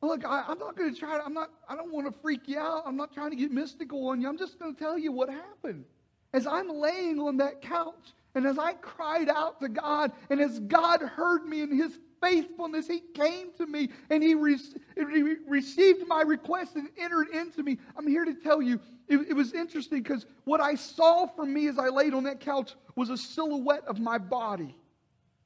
Look, 0.00 0.24
I, 0.24 0.44
am 0.48 0.58
not 0.58 0.76
going 0.76 0.92
to 0.92 0.98
try. 0.98 1.18
to, 1.18 1.24
I'm 1.24 1.34
not. 1.34 1.50
I 1.68 1.74
don't 1.76 1.92
want 1.92 2.12
to 2.12 2.20
freak 2.20 2.46
you 2.46 2.58
out. 2.58 2.82
I'm 2.86 2.96
not 2.96 3.12
trying 3.14 3.30
to 3.30 3.36
get 3.36 3.50
mystical 3.50 4.08
on 4.08 4.20
you. 4.20 4.28
I'm 4.28 4.38
just 4.38 4.58
going 4.58 4.74
to 4.74 4.78
tell 4.78 4.98
you 4.98 5.12
what 5.12 5.28
happened. 5.30 5.84
As 6.32 6.46
I'm 6.46 6.68
laying 6.68 7.18
on 7.18 7.38
that 7.38 7.62
couch 7.62 8.12
and 8.34 8.46
as 8.46 8.58
I 8.58 8.72
cried 8.74 9.28
out 9.28 9.60
to 9.60 9.68
God, 9.68 10.12
and 10.30 10.40
as 10.40 10.58
God 10.60 11.00
heard 11.00 11.44
me 11.46 11.62
in 11.62 11.76
His 11.76 11.98
faithfulness, 12.20 12.86
He 12.88 13.00
came 13.14 13.52
to 13.58 13.66
me 13.66 13.90
and 14.10 14.22
He, 14.22 14.34
re- 14.34 14.58
he 14.96 15.22
received 15.46 16.06
my 16.08 16.22
request 16.22 16.76
and 16.76 16.88
entered 16.98 17.28
into 17.28 17.62
me. 17.62 17.78
I'm 17.96 18.06
here 18.06 18.24
to 18.24 18.34
tell 18.34 18.60
you, 18.60 18.80
it, 19.08 19.18
it 19.28 19.34
was 19.34 19.52
interesting 19.52 20.02
because 20.02 20.26
what 20.44 20.60
I 20.60 20.74
saw 20.74 21.26
for 21.26 21.44
me 21.44 21.68
as 21.68 21.78
I 21.78 21.88
laid 21.88 22.14
on 22.14 22.24
that 22.24 22.40
couch 22.40 22.74
was 22.96 23.10
a 23.10 23.16
silhouette 23.16 23.84
of 23.86 24.00
my 24.00 24.18
body, 24.18 24.74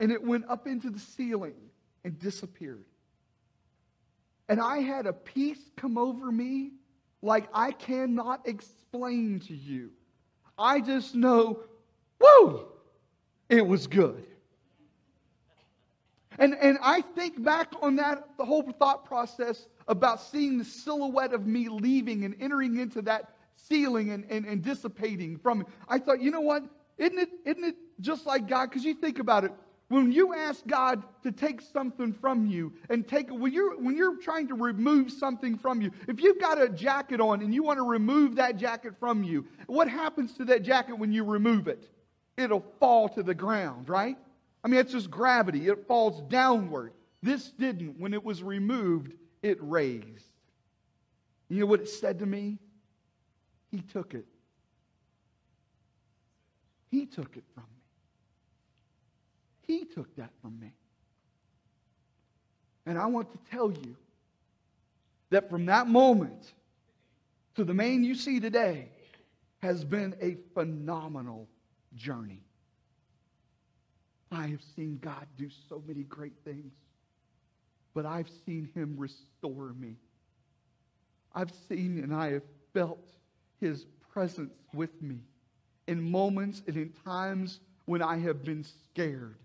and 0.00 0.12
it 0.12 0.22
went 0.22 0.44
up 0.48 0.66
into 0.66 0.90
the 0.90 0.98
ceiling 0.98 1.54
and 2.04 2.18
disappeared. 2.18 2.84
And 4.48 4.60
I 4.60 4.78
had 4.78 5.06
a 5.06 5.12
peace 5.12 5.60
come 5.76 5.98
over 5.98 6.32
me 6.32 6.72
like 7.20 7.48
I 7.52 7.72
cannot 7.72 8.48
explain 8.48 9.40
to 9.40 9.54
you. 9.54 9.90
I 10.58 10.80
just 10.80 11.14
know, 11.14 11.60
whoa, 12.20 12.68
it 13.48 13.66
was 13.66 13.86
good. 13.86 14.24
And, 16.38 16.54
and 16.54 16.78
I 16.82 17.00
think 17.00 17.42
back 17.42 17.72
on 17.82 17.96
that, 17.96 18.24
the 18.38 18.44
whole 18.44 18.62
thought 18.78 19.04
process 19.04 19.66
about 19.88 20.20
seeing 20.20 20.58
the 20.58 20.64
silhouette 20.64 21.32
of 21.32 21.46
me 21.46 21.68
leaving 21.68 22.24
and 22.24 22.36
entering 22.40 22.78
into 22.78 23.02
that 23.02 23.34
ceiling 23.56 24.10
and, 24.10 24.24
and, 24.30 24.46
and 24.46 24.62
dissipating 24.62 25.38
from 25.38 25.62
it. 25.62 25.66
I 25.88 25.98
thought, 25.98 26.22
you 26.22 26.30
know 26.30 26.40
what? 26.40 26.64
Isn't 26.96 27.18
it, 27.18 27.28
isn't 27.44 27.64
it 27.64 27.76
just 28.00 28.24
like 28.26 28.46
God? 28.46 28.70
Because 28.70 28.84
you 28.84 28.94
think 28.94 29.18
about 29.18 29.44
it. 29.44 29.52
When 29.88 30.12
you 30.12 30.34
ask 30.34 30.66
God 30.66 31.02
to 31.22 31.32
take 31.32 31.62
something 31.62 32.12
from 32.12 32.46
you 32.46 32.74
and 32.90 33.08
take 33.08 33.30
when 33.30 33.54
you're 33.54 33.80
when 33.80 33.96
you're 33.96 34.18
trying 34.18 34.46
to 34.48 34.54
remove 34.54 35.10
something 35.10 35.56
from 35.56 35.80
you, 35.80 35.90
if 36.06 36.20
you've 36.20 36.38
got 36.38 36.60
a 36.60 36.68
jacket 36.68 37.22
on 37.22 37.40
and 37.40 37.54
you 37.54 37.62
want 37.62 37.78
to 37.78 37.88
remove 37.88 38.36
that 38.36 38.58
jacket 38.58 38.92
from 39.00 39.24
you, 39.24 39.46
what 39.66 39.88
happens 39.88 40.34
to 40.34 40.44
that 40.44 40.62
jacket 40.62 40.98
when 40.98 41.10
you 41.10 41.24
remove 41.24 41.68
it? 41.68 41.88
It'll 42.38 42.64
fall 42.78 43.08
to 43.10 43.22
the 43.22 43.34
ground, 43.34 43.88
right? 43.88 44.16
I 44.64 44.68
mean, 44.68 44.80
it's 44.80 44.92
just 44.92 45.10
gravity. 45.10 45.68
It 45.68 45.86
falls 45.86 46.22
downward. 46.28 46.92
This 47.22 47.50
didn't. 47.50 47.98
When 47.98 48.14
it 48.14 48.24
was 48.24 48.42
removed, 48.42 49.12
it 49.42 49.58
raised. 49.60 50.24
You 51.48 51.60
know 51.60 51.66
what 51.66 51.80
it 51.80 51.88
said 51.88 52.20
to 52.20 52.26
me? 52.26 52.58
He 53.70 53.80
took 53.80 54.14
it. 54.14 54.26
He 56.90 57.06
took 57.06 57.36
it 57.36 57.44
from 57.54 57.64
me. 57.64 57.80
He 59.66 59.84
took 59.84 60.14
that 60.16 60.30
from 60.40 60.58
me. 60.58 60.72
And 62.86 62.96
I 62.96 63.06
want 63.06 63.30
to 63.32 63.38
tell 63.50 63.70
you 63.70 63.96
that 65.30 65.50
from 65.50 65.66
that 65.66 65.88
moment 65.88 66.54
to 67.56 67.64
the 67.64 67.74
man 67.74 68.02
you 68.04 68.14
see 68.14 68.40
today 68.40 68.88
has 69.60 69.84
been 69.84 70.14
a 70.22 70.36
phenomenal 70.54 71.48
journey. 71.98 72.40
I 74.30 74.46
have 74.46 74.62
seen 74.76 74.98
God 75.02 75.26
do 75.36 75.48
so 75.68 75.82
many 75.86 76.04
great 76.04 76.34
things, 76.44 76.72
but 77.94 78.06
I've 78.06 78.30
seen 78.46 78.70
Him 78.74 78.94
restore 78.96 79.72
me. 79.74 79.96
I've 81.34 81.52
seen 81.68 82.00
and 82.02 82.14
I 82.14 82.32
have 82.32 82.42
felt 82.72 83.06
his 83.60 83.86
presence 84.12 84.52
with 84.72 85.00
me 85.02 85.18
in 85.86 86.10
moments 86.10 86.62
and 86.66 86.76
in 86.76 86.92
times 87.04 87.60
when 87.86 88.02
I 88.02 88.18
have 88.18 88.44
been 88.44 88.64
scared, 88.64 89.36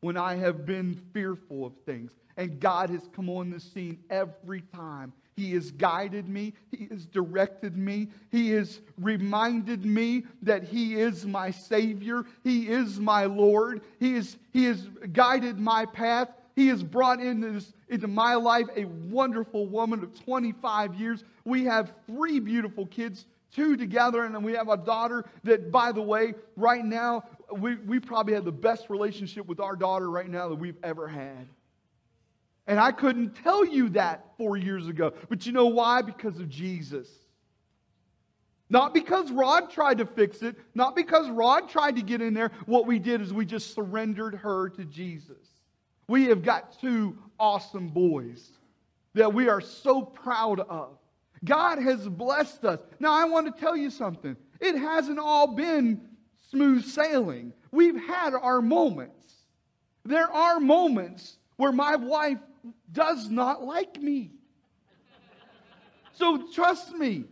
when 0.00 0.16
I 0.16 0.36
have 0.36 0.66
been 0.66 1.00
fearful 1.12 1.64
of 1.64 1.72
things. 1.84 2.12
And 2.36 2.60
God 2.60 2.90
has 2.90 3.08
come 3.14 3.30
on 3.30 3.50
the 3.50 3.60
scene 3.60 3.98
every 4.10 4.60
time. 4.60 5.12
He 5.36 5.52
has 5.52 5.70
guided 5.70 6.28
me. 6.28 6.54
He 6.70 6.86
has 6.90 7.04
directed 7.04 7.76
me. 7.76 8.08
He 8.30 8.50
has 8.52 8.80
reminded 8.98 9.84
me 9.84 10.24
that 10.42 10.64
He 10.64 10.94
is 10.94 11.26
my 11.26 11.50
Savior. 11.50 12.24
He 12.42 12.68
is 12.68 12.98
my 12.98 13.26
Lord. 13.26 13.82
He, 14.00 14.14
is, 14.14 14.38
he 14.52 14.64
has 14.64 14.88
guided 15.12 15.58
my 15.58 15.84
path. 15.84 16.30
He 16.54 16.68
has 16.68 16.82
brought 16.82 17.20
into, 17.20 17.52
this, 17.52 17.74
into 17.90 18.08
my 18.08 18.34
life 18.34 18.66
a 18.76 18.86
wonderful 18.86 19.66
woman 19.66 20.02
of 20.02 20.18
25 20.24 20.94
years. 20.94 21.22
We 21.44 21.64
have 21.66 21.92
three 22.06 22.40
beautiful 22.40 22.86
kids, 22.86 23.26
two 23.54 23.76
together, 23.76 24.24
and 24.24 24.34
then 24.34 24.42
we 24.42 24.54
have 24.54 24.70
a 24.70 24.78
daughter 24.78 25.26
that, 25.44 25.70
by 25.70 25.92
the 25.92 26.00
way, 26.00 26.32
right 26.56 26.84
now, 26.84 27.24
we, 27.52 27.76
we 27.76 28.00
probably 28.00 28.32
have 28.32 28.46
the 28.46 28.52
best 28.52 28.88
relationship 28.88 29.46
with 29.46 29.60
our 29.60 29.76
daughter 29.76 30.10
right 30.10 30.30
now 30.30 30.48
that 30.48 30.54
we've 30.54 30.78
ever 30.82 31.06
had. 31.06 31.46
And 32.66 32.80
I 32.80 32.92
couldn't 32.92 33.34
tell 33.42 33.64
you 33.64 33.90
that 33.90 34.24
four 34.36 34.56
years 34.56 34.88
ago. 34.88 35.12
But 35.28 35.46
you 35.46 35.52
know 35.52 35.66
why? 35.66 36.02
Because 36.02 36.38
of 36.38 36.48
Jesus. 36.48 37.08
Not 38.68 38.92
because 38.92 39.30
Rod 39.30 39.70
tried 39.70 39.98
to 39.98 40.06
fix 40.06 40.42
it, 40.42 40.56
not 40.74 40.96
because 40.96 41.30
Rod 41.30 41.68
tried 41.68 41.96
to 41.96 42.02
get 42.02 42.20
in 42.20 42.34
there. 42.34 42.50
What 42.66 42.86
we 42.86 42.98
did 42.98 43.20
is 43.20 43.32
we 43.32 43.46
just 43.46 43.74
surrendered 43.74 44.34
her 44.34 44.68
to 44.70 44.84
Jesus. 44.84 45.38
We 46.08 46.24
have 46.26 46.42
got 46.42 46.80
two 46.80 47.16
awesome 47.38 47.88
boys 47.88 48.50
that 49.14 49.32
we 49.32 49.48
are 49.48 49.60
so 49.60 50.02
proud 50.02 50.60
of. 50.60 50.98
God 51.44 51.78
has 51.78 52.08
blessed 52.08 52.64
us. 52.64 52.80
Now, 52.98 53.12
I 53.12 53.24
want 53.26 53.54
to 53.54 53.60
tell 53.60 53.76
you 53.76 53.90
something. 53.90 54.36
It 54.60 54.76
hasn't 54.76 55.18
all 55.18 55.54
been 55.54 56.00
smooth 56.50 56.84
sailing. 56.84 57.52
We've 57.70 58.00
had 58.00 58.34
our 58.34 58.60
moments. 58.60 59.34
There 60.04 60.30
are 60.30 60.58
moments 60.58 61.38
where 61.56 61.72
my 61.72 61.96
wife 61.96 62.38
does 62.92 63.28
not 63.28 63.62
like 63.62 64.00
me. 64.00 64.30
So 66.12 66.48
trust 66.52 66.94
me 66.94 67.24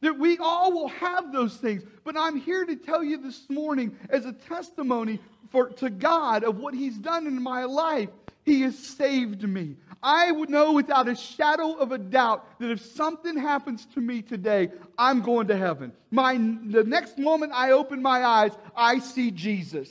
that 0.00 0.18
we 0.18 0.38
all 0.38 0.72
will 0.72 0.88
have 0.88 1.32
those 1.32 1.56
things. 1.56 1.82
But 2.04 2.16
I'm 2.16 2.36
here 2.36 2.64
to 2.64 2.76
tell 2.76 3.02
you 3.02 3.18
this 3.18 3.48
morning 3.48 3.96
as 4.08 4.24
a 4.24 4.32
testimony 4.32 5.20
for, 5.50 5.68
to 5.68 5.90
God 5.90 6.44
of 6.44 6.58
what 6.58 6.74
He's 6.74 6.96
done 6.96 7.26
in 7.26 7.42
my 7.42 7.64
life. 7.64 8.08
He 8.44 8.62
has 8.62 8.78
saved 8.78 9.42
me. 9.42 9.76
I 10.02 10.32
would 10.32 10.48
know 10.48 10.72
without 10.72 11.08
a 11.08 11.14
shadow 11.14 11.74
of 11.74 11.92
a 11.92 11.98
doubt 11.98 12.58
that 12.58 12.70
if 12.70 12.80
something 12.80 13.36
happens 13.36 13.86
to 13.94 14.00
me 14.00 14.22
today, 14.22 14.70
I'm 14.96 15.20
going 15.20 15.48
to 15.48 15.56
heaven. 15.56 15.92
My, 16.10 16.34
the 16.36 16.84
next 16.84 17.18
moment 17.18 17.52
I 17.54 17.72
open 17.72 18.00
my 18.00 18.24
eyes, 18.24 18.52
I 18.74 18.98
see 19.00 19.30
Jesus. 19.30 19.90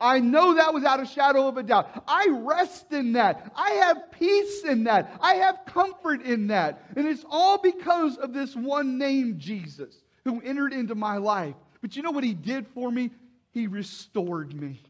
I 0.00 0.20
know 0.20 0.54
that 0.54 0.72
without 0.72 1.00
a 1.00 1.06
shadow 1.06 1.46
of 1.46 1.58
a 1.58 1.62
doubt. 1.62 2.04
I 2.08 2.28
rest 2.30 2.92
in 2.92 3.12
that. 3.12 3.52
I 3.54 3.70
have 3.72 4.10
peace 4.12 4.64
in 4.64 4.84
that. 4.84 5.14
I 5.20 5.34
have 5.34 5.60
comfort 5.66 6.22
in 6.22 6.46
that. 6.48 6.82
And 6.96 7.06
it's 7.06 7.24
all 7.28 7.58
because 7.58 8.16
of 8.16 8.32
this 8.32 8.56
one 8.56 8.96
name, 8.96 9.38
Jesus, 9.38 9.94
who 10.24 10.40
entered 10.40 10.72
into 10.72 10.94
my 10.94 11.18
life. 11.18 11.54
But 11.82 11.96
you 11.96 12.02
know 12.02 12.10
what 12.10 12.24
he 12.24 12.34
did 12.34 12.66
for 12.68 12.90
me? 12.90 13.10
He 13.52 13.66
restored 13.66 14.54
me. 14.54 14.80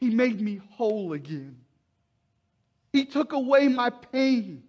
He 0.00 0.10
made 0.10 0.40
me 0.40 0.60
whole 0.72 1.12
again. 1.12 1.56
He 2.92 3.04
took 3.04 3.32
away 3.32 3.68
my 3.68 3.90
pain. 3.90 4.62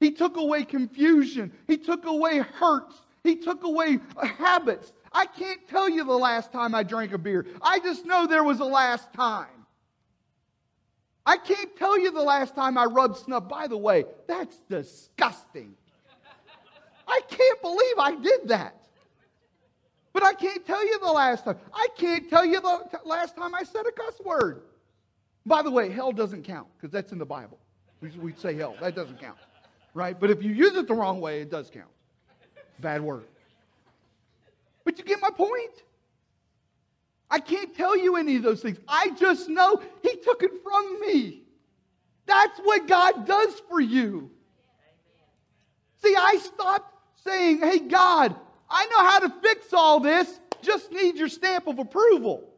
He 0.00 0.10
took 0.10 0.36
away 0.36 0.64
confusion. 0.64 1.52
He 1.68 1.76
took 1.76 2.06
away 2.06 2.38
hurts. 2.38 3.00
He 3.22 3.36
took 3.36 3.64
away 3.64 3.98
habits. 4.16 4.92
I 5.16 5.24
can't 5.24 5.66
tell 5.68 5.88
you 5.88 6.04
the 6.04 6.12
last 6.12 6.52
time 6.52 6.74
I 6.74 6.82
drank 6.82 7.14
a 7.14 7.18
beer. 7.18 7.46
I 7.62 7.78
just 7.78 8.04
know 8.04 8.26
there 8.26 8.44
was 8.44 8.60
a 8.60 8.66
last 8.66 9.14
time. 9.14 9.46
I 11.24 11.38
can't 11.38 11.74
tell 11.74 11.98
you 11.98 12.12
the 12.12 12.22
last 12.22 12.54
time 12.54 12.76
I 12.76 12.84
rubbed 12.84 13.16
snuff. 13.16 13.48
By 13.48 13.66
the 13.66 13.78
way, 13.78 14.04
that's 14.28 14.60
disgusting. 14.68 15.74
I 17.08 17.20
can't 17.30 17.62
believe 17.62 17.94
I 17.98 18.14
did 18.22 18.48
that. 18.48 18.74
But 20.12 20.22
I 20.22 20.34
can't 20.34 20.66
tell 20.66 20.86
you 20.86 20.98
the 20.98 21.12
last 21.12 21.46
time. 21.46 21.56
I 21.72 21.88
can't 21.96 22.28
tell 22.28 22.44
you 22.44 22.60
the 22.60 23.00
last 23.06 23.36
time 23.36 23.54
I 23.54 23.62
said 23.62 23.86
a 23.86 23.92
cuss 23.92 24.20
word. 24.22 24.64
By 25.46 25.62
the 25.62 25.70
way, 25.70 25.88
hell 25.88 26.12
doesn't 26.12 26.42
count 26.42 26.68
because 26.76 26.92
that's 26.92 27.12
in 27.12 27.18
the 27.18 27.24
Bible. 27.24 27.58
We, 28.02 28.10
we 28.20 28.32
say 28.34 28.54
hell. 28.54 28.76
That 28.82 28.94
doesn't 28.94 29.18
count. 29.18 29.38
Right? 29.94 30.20
But 30.20 30.30
if 30.30 30.42
you 30.42 30.52
use 30.52 30.76
it 30.76 30.86
the 30.86 30.94
wrong 30.94 31.22
way, 31.22 31.40
it 31.40 31.50
does 31.50 31.70
count. 31.70 31.88
Bad 32.80 33.00
word. 33.00 33.24
But 34.86 34.98
you 34.98 35.04
get 35.04 35.20
my 35.20 35.30
point. 35.30 35.82
I 37.28 37.40
can't 37.40 37.74
tell 37.74 37.96
you 37.96 38.16
any 38.16 38.36
of 38.36 38.44
those 38.44 38.62
things. 38.62 38.78
I 38.86 39.10
just 39.10 39.48
know 39.48 39.82
He 40.00 40.16
took 40.16 40.44
it 40.44 40.52
from 40.62 41.00
me. 41.00 41.42
That's 42.24 42.58
what 42.60 42.86
God 42.86 43.26
does 43.26 43.60
for 43.68 43.80
you. 43.80 44.30
See, 46.02 46.14
I 46.16 46.36
stopped 46.36 46.94
saying, 47.24 47.58
hey, 47.58 47.80
God, 47.80 48.36
I 48.70 48.86
know 48.86 48.98
how 48.98 49.18
to 49.18 49.34
fix 49.42 49.72
all 49.72 49.98
this, 49.98 50.40
just 50.62 50.92
need 50.92 51.16
your 51.16 51.28
stamp 51.28 51.66
of 51.66 51.80
approval. 51.80 52.48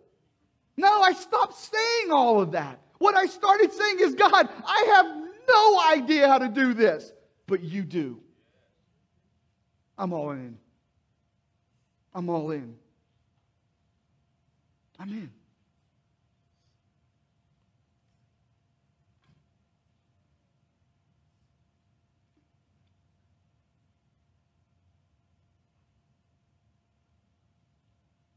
No, 0.77 1.01
I 1.01 1.13
stopped 1.15 1.55
saying 1.55 2.13
all 2.13 2.41
of 2.41 2.53
that. 2.53 2.79
What 2.99 3.15
I 3.15 3.25
started 3.25 3.73
saying 3.73 4.01
is, 4.01 4.15
God, 4.15 4.49
I 4.67 4.93
have 4.95 5.07
no 5.49 5.81
idea 5.93 6.29
how 6.29 6.39
to 6.39 6.49
do 6.49 6.75
this, 6.75 7.11
but 7.47 7.63
you 7.63 7.85
do. 7.85 8.21
I'm 9.97 10.13
all 10.13 10.31
in. 10.33 10.59
I'm 12.19 12.29
all 12.31 12.51
in. 12.51 12.75
I'm 14.99 15.09
in. 15.09 15.31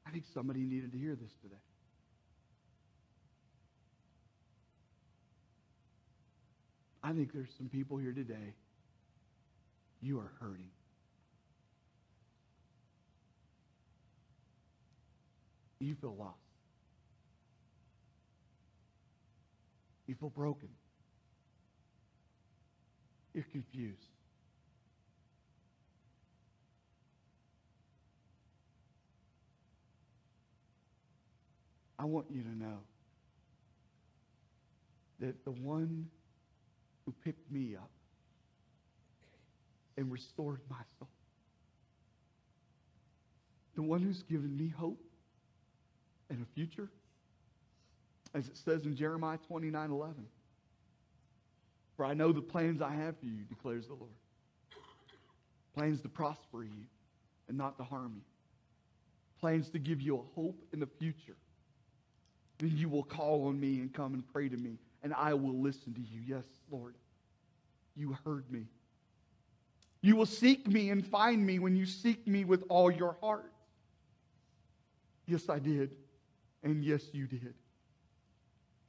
I 0.06 0.12
think 0.12 0.26
somebody 0.32 0.60
needed 0.60 0.92
to 0.92 1.00
hear 1.00 1.16
this 1.16 1.32
today. 1.42 1.56
I 7.02 7.14
think 7.14 7.34
there's 7.34 7.50
some 7.58 7.68
people 7.68 7.98
here 7.98 8.14
today. 8.14 8.54
You 10.04 10.20
are 10.20 10.32
hurting. 10.40 10.70
You 15.82 15.96
feel 15.96 16.16
lost. 16.18 16.38
You 20.08 20.16
feel 20.16 20.30
broken. 20.30 20.70
You're 23.34 23.46
confused. 23.52 23.98
I 31.98 32.06
want 32.06 32.26
you 32.32 32.42
to 32.42 32.58
know 32.58 32.80
that 35.20 35.46
the 35.46 35.52
one 35.52 36.08
who 37.06 37.14
picked 37.24 37.52
me 37.52 37.76
up 37.76 37.90
and 39.98 40.12
restored 40.12 40.62
my 40.70 40.82
soul, 40.98 41.08
the 43.76 43.84
one 43.84 44.02
who's 44.02 44.24
given 44.24 44.58
me 44.58 44.74
hope, 44.76 45.00
and 46.32 46.42
a 46.42 46.56
future? 46.56 46.90
As 48.34 48.48
it 48.48 48.58
says 48.58 48.86
in 48.86 48.96
Jeremiah 48.96 49.38
29 49.48 49.92
11. 49.92 50.26
For 51.96 52.06
I 52.06 52.14
know 52.14 52.32
the 52.32 52.42
plans 52.42 52.82
I 52.82 52.92
have 52.92 53.18
for 53.20 53.26
you, 53.26 53.44
declares 53.50 53.88
the 53.88 53.94
Lord. 53.94 54.12
Plans 55.76 56.02
to 56.02 56.10
prosper 56.10 56.64
you 56.64 56.86
and 57.48 57.58
not 57.58 57.78
to 57.78 57.84
harm 57.84 58.14
you. 58.16 58.22
Plans 59.40 59.70
to 59.70 59.80
give 59.80 60.02
you 60.02 60.18
a 60.18 60.22
hope 60.36 60.64
in 60.74 60.80
the 60.80 60.88
future. 60.88 61.36
Then 62.60 62.72
you 62.76 62.90
will 62.90 63.04
call 63.04 63.48
on 63.48 63.60
me 63.60 63.80
and 63.80 63.94
come 63.94 64.14
and 64.14 64.24
pray 64.34 64.48
to 64.50 64.58
me, 64.58 64.78
and 65.04 65.14
I 65.14 65.34
will 65.34 65.60
listen 65.60 65.94
to 65.94 66.02
you. 66.02 66.22
Yes, 66.26 66.46
Lord, 66.70 66.96
you 67.96 68.16
heard 68.24 68.50
me. 68.52 68.66
You 70.02 70.16
will 70.16 70.26
seek 70.26 70.68
me 70.68 70.90
and 70.90 71.06
find 71.06 71.46
me 71.46 71.60
when 71.60 71.76
you 71.76 71.86
seek 71.86 72.28
me 72.28 72.46
with 72.46 72.64
all 72.70 72.90
your 72.90 73.18
heart. 73.22 73.52
Yes, 75.28 75.50
I 75.50 75.60
did. 75.60 75.92
And 76.64 76.84
yes, 76.84 77.04
you 77.12 77.28
did. 77.28 77.54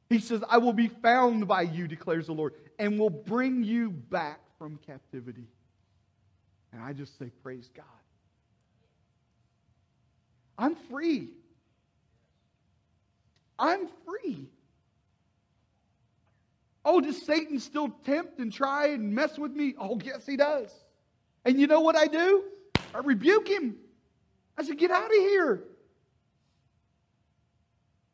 He 0.08 0.18
says, 0.18 0.44
I 0.48 0.58
will 0.58 0.74
be 0.74 0.88
found 0.88 1.48
by 1.48 1.62
you, 1.62 1.88
declares 1.88 2.26
the 2.26 2.35
Lord, 2.35 2.52
and 2.78 2.98
will 2.98 3.11
bring 3.11 3.64
you 3.64 3.90
back 3.90 4.40
from 4.58 4.78
captivity. 4.87 5.46
And 6.72 6.82
I 6.82 6.92
just 6.92 7.18
say, 7.18 7.30
Praise 7.42 7.70
God. 7.74 7.85
I'm 10.58 10.76
free. 10.76 11.30
I'm 13.58 13.88
free. 14.04 14.48
Oh, 16.85 17.00
does 17.00 17.24
Satan 17.24 17.61
still 17.61 17.88
tempt 18.04 18.38
and 18.38 18.52
try 18.52 18.88
and 18.88 19.14
mess 19.14 19.38
with 19.38 19.52
me? 19.52 19.74
Oh, 19.78 20.00
yes, 20.02 20.26
he 20.26 20.37
does. 20.37 20.70
And 21.44 21.61
you 21.61 21.66
know 21.66 21.80
what 21.80 21.96
I 21.96 22.06
do? 22.06 22.44
I 22.92 22.98
rebuke 22.98 23.48
him. 23.48 23.76
I 24.58 24.64
said, 24.64 24.78
Get 24.78 24.90
out 24.90 25.06
of 25.06 25.12
here. 25.12 25.64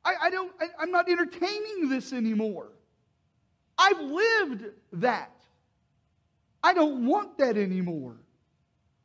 I, 0.08 0.26
I 0.26 0.30
don't, 0.30 0.52
I, 0.60 0.66
I'm 0.80 0.90
not 0.90 1.08
entertaining 1.08 1.88
this 1.88 2.12
anymore. 2.12 2.68
I've 3.76 4.00
lived 4.00 4.64
that. 4.94 5.32
I 6.62 6.74
don't 6.74 7.06
want 7.06 7.38
that 7.38 7.56
anymore. 7.56 8.16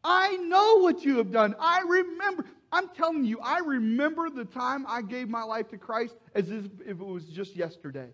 I 0.04 0.38
know 0.38 0.80
what 0.80 1.04
you 1.04 1.18
have 1.18 1.32
done. 1.32 1.56
I 1.60 1.82
remember. 1.82 2.46
I'm 2.72 2.90
telling 2.90 3.24
you, 3.24 3.40
I 3.40 3.60
remember 3.60 4.30
the 4.30 4.46
time 4.46 4.86
I 4.88 5.04
gave 5.04 5.30
my 5.30 5.44
life 5.44 5.70
to 5.70 5.78
Christ 5.78 6.16
as 6.34 6.50
if 6.50 6.66
it 6.86 6.98
was 6.98 7.26
just 7.26 7.56
yesterday. 7.56 8.10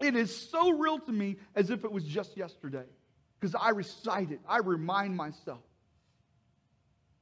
It 0.00 0.16
is 0.16 0.34
so 0.34 0.70
real 0.70 0.98
to 1.00 1.12
me 1.12 1.36
as 1.54 1.68
if 1.68 1.84
it 1.84 1.92
was 1.92 2.04
just 2.04 2.36
yesterday 2.36 2.86
because 3.38 3.54
I 3.54 3.70
recite 3.70 4.30
it, 4.30 4.40
I 4.48 4.58
remind 4.58 5.14
myself. 5.14 5.60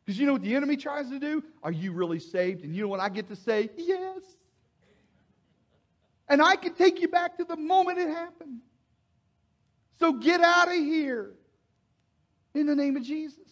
Because 0.04 0.18
you 0.18 0.26
know 0.26 0.32
what 0.34 0.42
the 0.42 0.54
enemy 0.54 0.76
tries 0.76 1.10
to 1.10 1.18
do? 1.18 1.42
Are 1.62 1.72
you 1.72 1.92
really 1.92 2.20
saved? 2.20 2.64
And 2.64 2.74
you 2.74 2.82
know 2.82 2.88
what 2.88 3.00
I 3.00 3.08
get 3.08 3.28
to 3.28 3.36
say? 3.36 3.68
Yes. 3.76 4.22
And 6.28 6.42
I 6.42 6.56
can 6.56 6.74
take 6.74 7.00
you 7.00 7.08
back 7.08 7.36
to 7.38 7.44
the 7.44 7.56
moment 7.56 7.98
it 7.98 8.08
happened. 8.08 8.60
So 9.98 10.12
get 10.12 10.40
out 10.40 10.68
of 10.68 10.74
here 10.74 11.32
in 12.54 12.66
the 12.66 12.76
name 12.76 12.96
of 12.96 13.02
Jesus. 13.02 13.48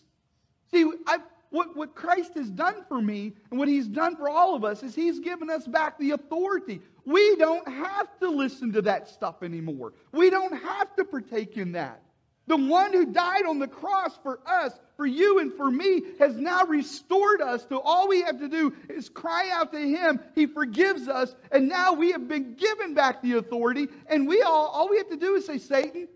See, 0.71 0.91
I, 1.07 1.19
what, 1.51 1.77
what 1.77 1.95
Christ 1.95 2.35
has 2.35 2.51
done 2.51 2.85
for 2.89 3.01
me 3.01 3.33
and 3.51 3.59
what 3.59 3.69
he's 3.69 3.89
done 3.89 4.17
for 4.17 4.29
all 4.29 4.55
of 4.55 4.65
us 4.65 4.83
is 4.83 4.95
he's 4.95 5.21
given 5.21 5.51
us 5.51 5.67
back 5.67 5.99
the 5.99 6.12
authority. 6.12 6.81
We 7.05 7.37
don't 7.37 7.67
have 7.67 8.19
to 8.21 8.29
listen 8.29 8.73
to 8.73 8.83
that 8.83 9.09
stuff 9.09 9.43
anymore. 9.43 9.95
We 10.12 10.29
don't 10.29 10.57
have 10.62 10.95
to 10.97 11.05
partake 11.05 11.57
in 11.57 11.73
that. 11.73 12.03
The 12.47 12.57
one 12.57 12.93
who 12.93 13.07
died 13.07 13.45
on 13.47 13.59
the 13.59 13.69
cross 13.69 14.19
for 14.23 14.41
us, 14.47 14.73
for 14.97 15.07
you 15.07 15.41
and 15.41 15.53
for 15.53 15.71
me, 15.71 16.03
has 16.19 16.37
now 16.37 16.65
restored 16.65 17.41
us 17.41 17.65
to 17.67 17.79
all 17.79 18.09
we 18.09 18.23
have 18.23 18.39
to 18.39 18.49
do 18.49 18.75
is 18.89 19.09
cry 19.09 19.51
out 19.53 19.73
to 19.73 19.79
him. 19.79 20.21
He 20.35 20.47
forgives 20.47 21.07
us, 21.09 21.35
and 21.53 21.69
now 21.69 21.93
we 21.93 22.13
have 22.13 22.29
been 22.29 22.55
given 22.55 22.95
back 22.95 23.23
the 23.23 23.35
authority, 23.35 23.89
and 24.07 24.27
we 24.27 24.43
all, 24.43 24.69
all 24.69 24.89
we 24.89 24.97
have 24.97 25.11
to 25.11 25.17
do 25.17 25.35
is 25.35 25.45
say, 25.45 25.59
Satan, 25.59 26.09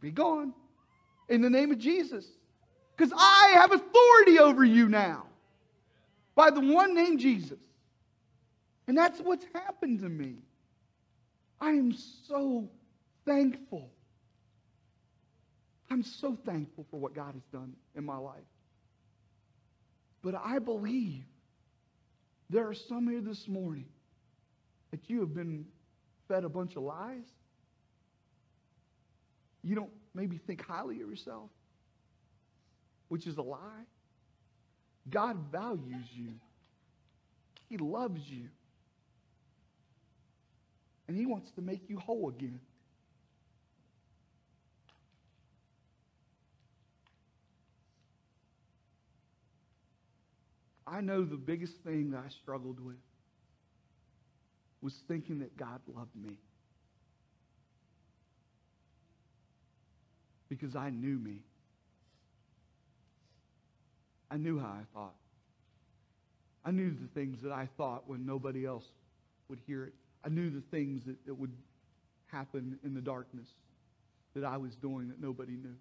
be 0.00 0.10
gone 0.10 0.52
in 1.28 1.40
the 1.40 1.50
name 1.50 1.70
of 1.70 1.78
Jesus. 1.78 2.26
Because 2.96 3.12
I 3.16 3.52
have 3.54 3.72
authority 3.72 4.38
over 4.38 4.64
you 4.64 4.88
now 4.88 5.26
by 6.34 6.50
the 6.50 6.60
one 6.60 6.94
name 6.94 7.16
Jesus. 7.16 7.58
And 8.86 8.98
that's 8.98 9.20
what's 9.20 9.46
happened 9.54 10.00
to 10.00 10.08
me. 10.08 10.34
I 11.60 11.70
am 11.70 11.92
so 11.92 12.68
thankful. 13.24 13.90
I'm 15.90 16.02
so 16.02 16.36
thankful 16.46 16.86
for 16.90 17.00
what 17.00 17.14
God 17.14 17.34
has 17.34 17.42
done 17.52 17.74
in 17.96 18.04
my 18.04 18.16
life. 18.16 18.38
But 20.22 20.34
I 20.34 20.58
believe 20.58 21.24
there 22.48 22.68
are 22.68 22.74
some 22.74 23.08
here 23.08 23.20
this 23.20 23.48
morning 23.48 23.86
that 24.90 25.08
you 25.08 25.20
have 25.20 25.34
been 25.34 25.66
fed 26.28 26.44
a 26.44 26.48
bunch 26.48 26.76
of 26.76 26.82
lies. 26.82 27.26
You 29.62 29.74
don't 29.74 29.90
maybe 30.14 30.38
think 30.38 30.64
highly 30.64 31.00
of 31.02 31.08
yourself, 31.08 31.50
which 33.08 33.26
is 33.26 33.36
a 33.36 33.42
lie. 33.42 33.86
God 35.08 35.36
values 35.50 36.06
you, 36.12 36.34
He 37.68 37.78
loves 37.78 38.20
you, 38.28 38.48
and 41.08 41.16
He 41.16 41.26
wants 41.26 41.50
to 41.52 41.62
make 41.62 41.88
you 41.88 41.98
whole 41.98 42.28
again. 42.28 42.60
I 50.90 51.00
know 51.00 51.24
the 51.24 51.36
biggest 51.36 51.74
thing 51.84 52.10
that 52.10 52.18
I 52.18 52.28
struggled 52.42 52.84
with 52.84 52.96
was 54.82 54.92
thinking 55.06 55.38
that 55.38 55.56
God 55.56 55.80
loved 55.94 56.16
me. 56.16 56.32
Because 60.48 60.74
I 60.74 60.90
knew 60.90 61.16
me. 61.16 61.42
I 64.30 64.36
knew 64.36 64.58
how 64.58 64.66
I 64.66 64.82
thought. 64.92 65.14
I 66.64 66.72
knew 66.72 66.90
the 66.90 67.08
things 67.14 67.40
that 67.42 67.52
I 67.52 67.68
thought 67.76 68.08
when 68.08 68.26
nobody 68.26 68.66
else 68.66 68.84
would 69.48 69.60
hear 69.66 69.84
it. 69.84 69.94
I 70.24 70.28
knew 70.28 70.50
the 70.50 70.62
things 70.72 71.04
that, 71.06 71.24
that 71.26 71.34
would 71.34 71.52
happen 72.26 72.78
in 72.84 72.94
the 72.94 73.00
darkness 73.00 73.46
that 74.34 74.44
I 74.44 74.56
was 74.56 74.74
doing 74.76 75.08
that 75.08 75.20
nobody 75.20 75.52
knew. 75.52 75.76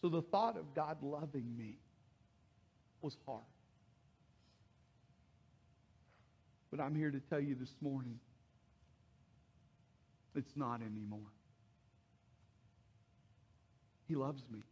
So 0.00 0.08
the 0.08 0.22
thought 0.22 0.56
of 0.56 0.74
God 0.74 0.96
loving 1.02 1.54
me 1.56 1.76
was 3.02 3.16
hard. 3.26 3.42
But 6.70 6.80
I'm 6.80 6.94
here 6.94 7.10
to 7.10 7.20
tell 7.20 7.40
you 7.40 7.54
this 7.54 7.74
morning 7.80 8.18
it's 10.34 10.56
not 10.56 10.80
anymore. 10.80 11.30
He 14.08 14.14
loves 14.14 14.42
me. 14.50 14.62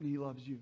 And 0.00 0.08
He 0.08 0.18
loves 0.18 0.46
you. 0.46 0.58